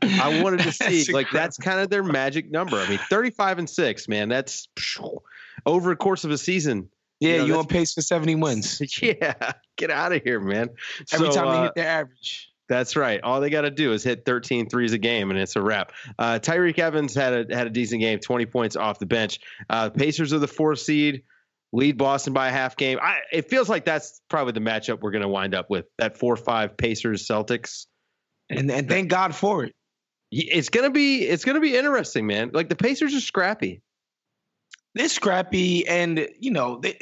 I 0.03 0.41
wanted 0.43 0.61
to 0.61 0.73
see 0.73 0.99
that's 0.99 1.11
like 1.11 1.27
that's 1.31 1.59
kind 1.59 1.79
of 1.79 1.91
their 1.91 2.03
magic 2.03 2.51
number. 2.51 2.77
I 2.77 2.89
mean, 2.89 2.99
35 3.11 3.59
and 3.59 3.71
6, 3.71 4.09
man. 4.09 4.29
That's 4.31 4.67
over 5.67 5.91
a 5.91 5.97
course 5.97 6.25
of 6.25 6.31
a 6.31 6.39
season. 6.39 6.89
Yeah, 7.21 7.33
you, 7.33 7.39
know, 7.39 7.45
you 7.45 7.57
on 7.57 7.67
pace 7.67 7.95
for 7.95 8.03
70 8.03 8.37
wins. 8.37 8.81
Yeah, 9.03 9.53
get 9.77 9.91
out 9.91 10.13
of 10.13 10.23
here, 10.23 10.41
man. 10.41 10.71
Every 11.13 11.33
so, 11.33 11.35
time 11.35 11.51
they 11.51 11.59
uh, 11.59 11.63
hit 11.65 11.75
their 11.75 11.89
average. 11.89 12.51
That's 12.69 12.97
right. 12.97 13.21
All 13.23 13.41
they 13.41 13.51
got 13.51 13.63
to 13.63 13.71
do 13.71 13.93
is 13.93 14.03
hit 14.03 14.25
13 14.25 14.69
threes 14.69 14.93
a 14.93 14.99
game, 14.99 15.31
and 15.31 15.39
it's 15.39 15.55
a 15.55 15.63
wrap. 15.63 15.93
Uh, 16.19 16.39
Tyreke 16.43 16.79
Evans 16.79 17.15
had 17.15 17.51
a 17.51 17.57
had 17.57 17.67
a 17.67 17.71
decent 17.71 18.01
game, 18.01 18.19
20 18.19 18.47
points 18.47 18.75
off 18.75 18.99
the 18.99 19.07
bench. 19.07 19.39
Uh, 19.71 19.91
Pacers 19.91 20.33
are 20.33 20.39
the 20.39 20.49
fourth 20.49 20.81
seed 20.81 21.23
lead 21.77 21.99
Boston 21.99 22.33
by 22.33 22.49
a 22.49 22.53
half 22.53 22.77
game. 22.77 22.99
I, 23.01 23.19
it 23.31 23.51
feels 23.51 23.69
like 23.69 23.85
that's 23.85 24.21
probably 24.29 24.53
the 24.53 24.61
matchup 24.61 25.01
we're 25.01 25.11
going 25.11 25.23
to 25.23 25.29
wind 25.29 25.55
up 25.55 25.69
with 25.69 25.85
that 25.99 26.17
four 26.17 26.37
five 26.37 26.77
Pacers 26.77 27.29
Celtics. 27.29 27.87
And 28.49 28.71
and 28.71 28.89
thank 28.89 29.11
God 29.11 29.35
for 29.35 29.65
it. 29.65 29.75
It's 30.31 30.71
gonna 30.71 30.91
be 30.91 31.23
it's 31.23 31.45
gonna 31.45 31.61
be 31.61 31.77
interesting, 31.77 32.27
man. 32.27 32.51
Like 32.53 32.69
the 32.69 32.77
Pacers 32.77 33.15
are 33.15 33.21
scrappy. 33.21 33.83
They're 34.95 35.09
scrappy, 35.09 35.87
and 35.87 36.29
you 36.41 36.51
know 36.53 36.81
they. 36.81 36.97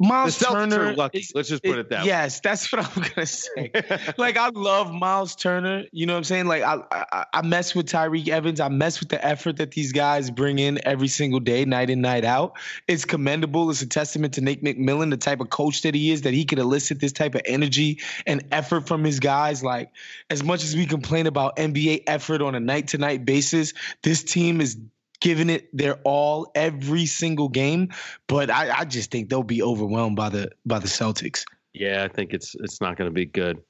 Miles 0.00 0.38
the 0.38 0.46
Celtics 0.46 0.70
Turner. 0.70 0.94
lucky. 0.94 1.18
Is, 1.18 1.32
Let's 1.34 1.50
just 1.50 1.62
put 1.62 1.72
it, 1.72 1.80
it 1.80 1.90
that 1.90 2.06
yes, 2.06 2.36
way. 2.36 2.40
that's 2.44 2.72
what 2.72 2.86
I'm 2.86 3.02
gonna 3.02 3.26
say. 3.26 3.70
like 4.16 4.38
I 4.38 4.48
love 4.48 4.92
Miles 4.92 5.36
Turner. 5.36 5.84
You 5.92 6.06
know 6.06 6.14
what 6.14 6.18
I'm 6.18 6.24
saying? 6.24 6.46
Like 6.46 6.62
I, 6.62 6.78
I, 6.90 7.24
I 7.34 7.42
mess 7.42 7.74
with 7.74 7.86
Tyreke 7.86 8.28
Evans. 8.28 8.60
I 8.60 8.68
mess 8.68 9.00
with 9.00 9.10
the 9.10 9.22
effort 9.22 9.58
that 9.58 9.72
these 9.72 9.92
guys 9.92 10.30
bring 10.30 10.58
in 10.58 10.80
every 10.86 11.08
single 11.08 11.38
day, 11.38 11.66
night 11.66 11.90
in, 11.90 12.00
night 12.00 12.24
out. 12.24 12.58
It's 12.88 13.04
commendable. 13.04 13.68
It's 13.68 13.82
a 13.82 13.86
testament 13.86 14.32
to 14.34 14.40
Nate 14.40 14.64
McMillan, 14.64 15.10
the 15.10 15.18
type 15.18 15.40
of 15.40 15.50
coach 15.50 15.82
that 15.82 15.94
he 15.94 16.10
is, 16.10 16.22
that 16.22 16.32
he 16.32 16.46
could 16.46 16.58
elicit 16.58 16.98
this 16.98 17.12
type 17.12 17.34
of 17.34 17.42
energy 17.44 18.00
and 18.26 18.42
effort 18.52 18.88
from 18.88 19.04
his 19.04 19.20
guys. 19.20 19.62
Like 19.62 19.90
as 20.30 20.42
much 20.42 20.64
as 20.64 20.74
we 20.74 20.86
complain 20.86 21.26
about 21.26 21.56
NBA 21.56 22.04
effort 22.06 22.40
on 22.40 22.54
a 22.54 22.60
night 22.60 22.88
to 22.88 22.98
night 22.98 23.26
basis, 23.26 23.74
this 24.02 24.24
team 24.24 24.62
is 24.62 24.78
giving 25.20 25.50
it 25.50 25.68
their 25.76 25.96
all 26.04 26.50
every 26.54 27.06
single 27.06 27.48
game. 27.48 27.90
But 28.26 28.50
I, 28.50 28.80
I 28.80 28.84
just 28.84 29.10
think 29.10 29.28
they'll 29.28 29.42
be 29.42 29.62
overwhelmed 29.62 30.16
by 30.16 30.28
the 30.28 30.50
by 30.66 30.78
the 30.78 30.88
Celtics. 30.88 31.44
Yeah, 31.72 32.04
I 32.04 32.08
think 32.08 32.32
it's 32.32 32.54
it's 32.60 32.80
not 32.80 32.96
going 32.96 33.08
to 33.08 33.14
be 33.14 33.26
good. 33.26 33.62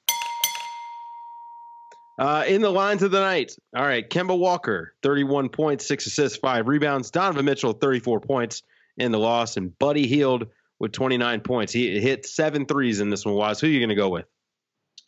Uh, 2.19 2.45
in 2.47 2.61
the 2.61 2.71
lines 2.71 3.03
of 3.03 3.11
the 3.11 3.21
night, 3.21 3.57
all 3.75 3.83
right, 3.83 4.09
Kemba 4.11 4.39
Walker, 4.39 4.93
31 5.03 5.49
points, 5.49 5.89
six 5.89 6.07
assists, 6.07 6.37
five 6.37 6.69
rebounds. 6.69 7.11
Donovan 7.11 7.47
Mitchell, 7.47 7.73
34 7.73 8.21
points 8.21 8.63
in 8.99 9.11
the 9.11 9.19
loss, 9.19 9.57
and 9.57 9.77
Buddy 9.79 10.07
Hield 10.07 10.47
with 10.79 10.93
29 10.93 11.41
points. 11.41 11.73
He 11.73 11.99
hit 11.99 12.27
seven 12.27 12.67
threes 12.67 13.01
in 13.01 13.09
this 13.09 13.25
one. 13.25 13.37
Wos 13.37 13.61
who 13.61 13.69
are 13.69 13.71
you 13.71 13.81
going 13.81 13.89
to 13.89 13.95
go 13.95 14.11
with? 14.11 14.27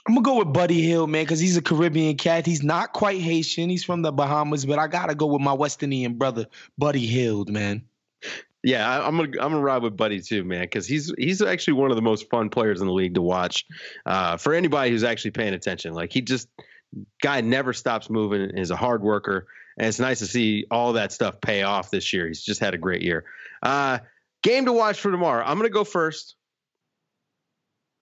I'm 0.07 0.15
gonna 0.15 0.25
go 0.25 0.39
with 0.39 0.53
Buddy 0.53 0.83
Hield, 0.83 1.11
man, 1.11 1.25
because 1.25 1.39
he's 1.39 1.57
a 1.57 1.63
Caribbean 1.63 2.17
cat. 2.17 2.45
He's 2.45 2.63
not 2.63 2.93
quite 2.93 3.21
Haitian. 3.21 3.71
He's 3.71 3.85
from 3.85 4.03
the 4.03 4.11
Bahamas, 4.11 4.67
but 4.67 4.79
I 4.79 4.89
gotta 4.89 5.15
go 5.15 5.27
with 5.27 5.41
my 5.41 5.53
West 5.53 5.83
Indian 5.83 6.15
brother, 6.15 6.47
Buddy 6.77 7.07
Hield, 7.07 7.51
man. 7.51 7.85
Yeah, 8.65 8.89
I, 8.89 9.07
am 9.07 9.17
gonna 9.17 9.29
I'm 9.41 9.53
gonna 9.53 9.61
ride 9.61 9.83
with 9.83 9.97
Buddy 9.97 10.21
too, 10.21 10.43
man, 10.43 10.63
because 10.63 10.87
he's 10.87 11.13
he's 11.19 11.41
actually 11.41 11.75
one 11.75 11.91
of 11.91 11.97
the 11.97 12.03
most 12.03 12.29
fun 12.31 12.49
players 12.49 12.81
in 12.81 12.87
the 12.89 12.93
league 12.93 13.15
to 13.15 13.23
watch. 13.23 13.65
Uh, 14.05 14.37
for 14.37 14.55
anybody 14.55 14.91
who's 14.91 15.05
actually 15.05 15.33
paying 15.33 15.55
attention, 15.55 15.95
like 15.95 16.13
he 16.13 16.21
just 16.21 16.49
guy 17.23 17.41
never 17.41 17.73
stops 17.73 18.11
moving. 18.11 18.51
Is 18.57 18.71
a 18.71 18.77
hard 18.77 19.03
worker, 19.03 19.47
and 19.79 19.87
it's 19.87 20.01
nice 20.01 20.19
to 20.19 20.27
see 20.27 20.67
all 20.71 20.95
that 20.95 21.13
stuff 21.13 21.41
pay 21.41 21.63
off 21.63 21.91
this 21.91 22.13
year. 22.13 22.27
He's 22.27 22.43
just 22.43 22.61
had 22.61 22.75
a 22.75 22.79
great 22.79 23.03
year. 23.03 23.25
Uh, 23.63 23.99
game 24.43 24.65
to 24.67 24.73
watch 24.73 25.01
for 25.01 25.13
tomorrow. 25.13 25.45
I'm 25.45 25.57
gonna 25.57 25.69
go 25.69 25.85
first 25.85 26.37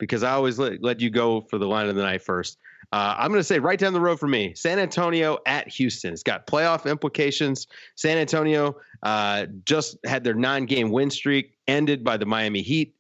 because 0.00 0.24
I 0.24 0.32
always 0.32 0.58
let, 0.58 0.82
let 0.82 1.00
you 1.00 1.10
go 1.10 1.42
for 1.42 1.58
the 1.58 1.68
line 1.68 1.88
of 1.88 1.94
the 1.94 2.02
night 2.02 2.22
first. 2.22 2.58
Uh, 2.92 3.14
I'm 3.16 3.28
going 3.28 3.38
to 3.38 3.44
say 3.44 3.60
right 3.60 3.78
down 3.78 3.92
the 3.92 4.00
road 4.00 4.18
for 4.18 4.26
me, 4.26 4.52
San 4.54 4.80
Antonio 4.80 5.38
at 5.46 5.68
Houston. 5.68 6.12
It's 6.12 6.24
got 6.24 6.48
playoff 6.48 6.90
implications. 6.90 7.68
San 7.94 8.18
Antonio 8.18 8.76
uh, 9.04 9.46
just 9.64 9.96
had 10.04 10.24
their 10.24 10.34
nine 10.34 10.66
game 10.66 10.90
win 10.90 11.10
streak 11.10 11.56
ended 11.68 12.02
by 12.02 12.16
the 12.16 12.26
Miami 12.26 12.62
Heat 12.62 12.96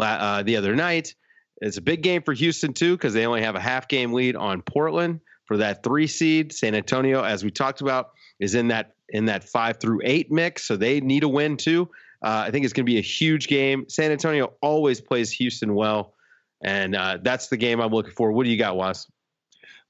uh, 0.00 0.42
the 0.44 0.56
other 0.56 0.74
night. 0.74 1.14
It's 1.60 1.76
a 1.76 1.82
big 1.82 2.02
game 2.02 2.22
for 2.22 2.32
Houston, 2.32 2.72
too, 2.72 2.96
because 2.96 3.12
they 3.12 3.26
only 3.26 3.42
have 3.42 3.54
a 3.54 3.60
half 3.60 3.86
game 3.86 4.14
lead 4.14 4.34
on 4.34 4.62
Portland 4.62 5.20
for 5.44 5.58
that 5.58 5.82
three 5.82 6.06
seed. 6.06 6.52
San 6.52 6.74
Antonio, 6.74 7.22
as 7.22 7.44
we 7.44 7.50
talked 7.50 7.82
about, 7.82 8.12
is 8.40 8.54
in 8.54 8.68
that 8.68 8.92
in 9.10 9.26
that 9.26 9.44
five 9.44 9.78
through 9.78 10.00
eight 10.04 10.32
mix, 10.32 10.66
so 10.66 10.76
they 10.76 11.00
need 11.00 11.22
a 11.22 11.28
win 11.28 11.56
too. 11.56 11.88
Uh, 12.22 12.44
I 12.46 12.50
think 12.50 12.64
it's 12.64 12.72
going 12.72 12.86
to 12.86 12.90
be 12.90 12.98
a 12.98 13.02
huge 13.02 13.48
game. 13.48 13.86
San 13.88 14.10
Antonio 14.10 14.54
always 14.62 15.00
plays 15.00 15.30
Houston 15.32 15.74
well. 15.74 16.13
And 16.62 16.94
uh, 16.94 17.18
that's 17.22 17.48
the 17.48 17.56
game 17.56 17.80
I'm 17.80 17.92
looking 17.92 18.12
for. 18.12 18.32
What 18.32 18.44
do 18.44 18.50
you 18.50 18.58
got, 18.58 18.76
Wos? 18.76 19.10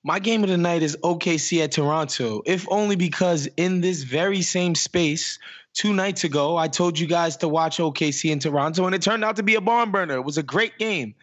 My 0.02 0.18
game 0.18 0.42
of 0.42 0.50
the 0.50 0.58
night 0.58 0.82
is 0.82 0.98
OKC 1.02 1.64
at 1.64 1.72
Toronto, 1.72 2.42
if 2.44 2.66
only 2.70 2.94
because 2.94 3.48
in 3.56 3.80
this 3.80 4.02
very 4.02 4.42
same 4.42 4.74
space, 4.74 5.38
two 5.72 5.94
nights 5.94 6.24
ago, 6.24 6.56
I 6.56 6.68
told 6.68 6.98
you 6.98 7.06
guys 7.06 7.38
to 7.38 7.48
watch 7.48 7.78
OKC 7.78 8.30
in 8.30 8.38
Toronto, 8.38 8.84
and 8.84 8.94
it 8.94 9.00
turned 9.00 9.24
out 9.24 9.36
to 9.36 9.42
be 9.42 9.54
a 9.54 9.62
barn 9.62 9.90
burner. 9.90 10.14
It 10.14 10.24
was 10.24 10.36
a 10.36 10.42
great 10.42 10.76
game. 10.78 11.14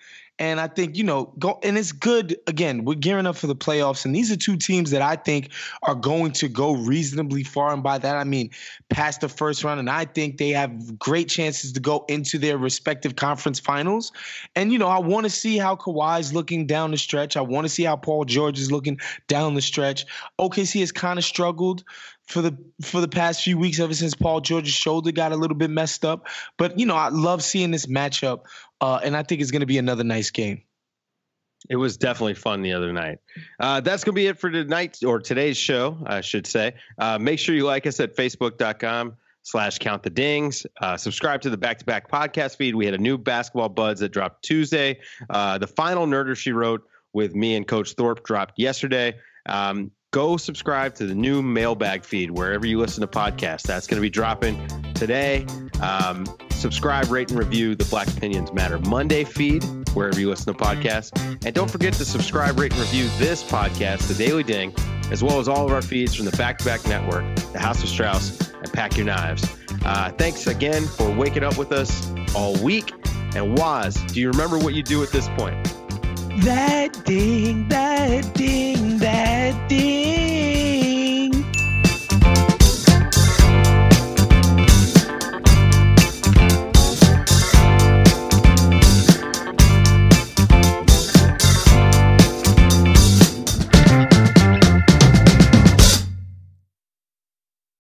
And 0.41 0.59
I 0.59 0.67
think, 0.67 0.97
you 0.97 1.03
know, 1.03 1.31
go 1.37 1.59
and 1.61 1.77
it's 1.77 1.91
good. 1.91 2.35
Again, 2.47 2.83
we're 2.83 2.95
gearing 2.95 3.27
up 3.27 3.35
for 3.35 3.45
the 3.45 3.55
playoffs. 3.55 4.05
And 4.05 4.15
these 4.15 4.31
are 4.31 4.35
two 4.35 4.57
teams 4.57 4.89
that 4.89 5.03
I 5.03 5.15
think 5.15 5.51
are 5.83 5.93
going 5.93 6.31
to 6.31 6.47
go 6.47 6.73
reasonably 6.73 7.43
far. 7.43 7.71
And 7.71 7.83
by 7.83 7.99
that, 7.99 8.15
I 8.15 8.23
mean 8.23 8.49
past 8.89 9.21
the 9.21 9.29
first 9.29 9.63
round. 9.63 9.79
And 9.79 9.87
I 9.87 10.05
think 10.05 10.39
they 10.39 10.49
have 10.49 10.97
great 10.97 11.29
chances 11.29 11.73
to 11.73 11.79
go 11.79 12.05
into 12.09 12.39
their 12.39 12.57
respective 12.57 13.15
conference 13.15 13.59
finals. 13.59 14.11
And, 14.55 14.71
you 14.71 14.79
know, 14.79 14.87
I 14.87 14.97
want 14.97 15.25
to 15.25 15.29
see 15.29 15.59
how 15.59 15.75
Kawhi's 15.75 16.33
looking 16.33 16.65
down 16.65 16.89
the 16.89 16.97
stretch. 16.97 17.37
I 17.37 17.41
want 17.41 17.65
to 17.65 17.69
see 17.69 17.83
how 17.83 17.95
Paul 17.95 18.25
George 18.25 18.57
is 18.57 18.71
looking 18.71 18.99
down 19.27 19.53
the 19.53 19.61
stretch. 19.61 20.07
OKC 20.39 20.79
has 20.79 20.91
kind 20.91 21.19
of 21.19 21.23
struggled 21.23 21.83
for 22.27 22.41
the 22.41 22.57
for 22.81 23.01
the 23.01 23.07
past 23.07 23.43
few 23.43 23.57
weeks 23.57 23.79
ever 23.79 23.93
since 23.93 24.15
Paul 24.15 24.41
George's 24.41 24.73
shoulder 24.73 25.11
got 25.11 25.31
a 25.31 25.35
little 25.35 25.57
bit 25.57 25.69
messed 25.69 26.05
up. 26.05 26.27
But 26.57 26.79
you 26.79 26.85
know, 26.85 26.95
I 26.95 27.09
love 27.09 27.43
seeing 27.43 27.71
this 27.71 27.85
matchup, 27.85 28.45
uh, 28.79 28.99
and 29.03 29.15
I 29.15 29.23
think 29.23 29.41
it's 29.41 29.51
going 29.51 29.61
to 29.61 29.65
be 29.65 29.77
another 29.77 30.03
nice 30.03 30.29
game. 30.31 30.63
It 31.69 31.75
was 31.75 31.97
definitely 31.97 32.33
fun 32.33 32.63
the 32.63 32.73
other 32.73 32.91
night. 32.91 33.19
Uh, 33.59 33.81
that's 33.81 34.03
going 34.03 34.13
to 34.13 34.19
be 34.19 34.27
it 34.27 34.39
for 34.39 34.49
tonight 34.49 34.97
or 35.05 35.19
today's 35.19 35.57
show, 35.57 35.97
I 36.05 36.21
should 36.21 36.47
say. 36.47 36.73
Uh, 36.97 37.19
make 37.19 37.37
sure 37.37 37.53
you 37.53 37.65
like 37.65 37.85
us 37.85 37.99
at 37.99 38.15
facebook.com 38.15 39.17
slash 39.43 39.77
count 39.77 40.01
the 40.03 40.09
dings. 40.09 40.65
Uh, 40.79 40.97
subscribe 40.97 41.41
to 41.41 41.49
the 41.49 41.57
back 41.57 41.77
to 41.79 41.85
back 41.85 42.09
podcast 42.09 42.57
feed. 42.57 42.75
We 42.75 42.85
had 42.85 42.95
a 42.95 42.99
new 42.99 43.17
basketball 43.17 43.69
buds 43.69 43.99
that 43.99 44.09
dropped 44.09 44.43
Tuesday. 44.43 45.01
Uh, 45.29 45.59
the 45.59 45.67
final 45.67 46.07
Nerder 46.07 46.35
She 46.35 46.51
Wrote 46.51 46.87
with 47.13 47.35
me 47.35 47.55
and 47.55 47.67
Coach 47.67 47.93
Thorpe 47.93 48.23
dropped 48.23 48.57
yesterday. 48.57 49.17
Um, 49.45 49.91
go 50.11 50.35
subscribe 50.35 50.93
to 50.93 51.05
the 51.05 51.15
new 51.15 51.41
mailbag 51.41 52.03
feed 52.03 52.29
wherever 52.29 52.67
you 52.67 52.77
listen 52.77 53.01
to 53.01 53.07
podcasts. 53.07 53.63
That's 53.63 53.87
going 53.87 53.95
to 53.97 54.01
be 54.01 54.09
dropping 54.09 54.67
today. 54.93 55.45
Um, 55.81 56.25
subscribe, 56.51 57.09
rate, 57.09 57.29
and 57.29 57.39
review 57.39 57.75
the 57.75 57.85
Black 57.85 58.07
Opinions 58.09 58.51
Matter 58.51 58.77
Monday 58.79 59.23
feed 59.23 59.63
wherever 59.93 60.19
you 60.19 60.29
listen 60.29 60.53
to 60.53 60.59
podcasts. 60.59 61.17
And 61.45 61.55
don't 61.55 61.71
forget 61.71 61.93
to 61.93 62.05
subscribe, 62.05 62.59
rate, 62.59 62.73
and 62.73 62.81
review 62.81 63.07
this 63.17 63.41
podcast, 63.41 64.07
The 64.09 64.13
Daily 64.13 64.43
Ding, 64.43 64.73
as 65.11 65.23
well 65.23 65.39
as 65.39 65.47
all 65.47 65.65
of 65.65 65.71
our 65.71 65.81
feeds 65.81 66.13
from 66.13 66.25
the 66.25 66.35
Back 66.37 66.57
to 66.59 66.65
Back 66.65 66.85
Network, 66.87 67.23
the 67.53 67.59
House 67.59 67.81
of 67.81 67.87
Strauss, 67.87 68.51
and 68.51 68.71
Pack 68.71 68.97
Your 68.97 69.05
Knives. 69.05 69.45
Uh, 69.85 70.11
thanks 70.11 70.45
again 70.45 70.85
for 70.85 71.09
waking 71.15 71.43
up 71.43 71.57
with 71.57 71.71
us 71.71 72.11
all 72.35 72.61
week. 72.61 72.91
And 73.33 73.57
Wos, 73.57 73.95
do 74.11 74.19
you 74.19 74.29
remember 74.29 74.57
what 74.57 74.73
you 74.73 74.83
do 74.83 75.03
at 75.03 75.09
this 75.09 75.29
point? 75.29 75.70
That 76.39 77.03
ding, 77.05 77.67
that 77.67 78.33
ding, 78.33 78.97
that 78.99 79.69
ding. 79.69 80.20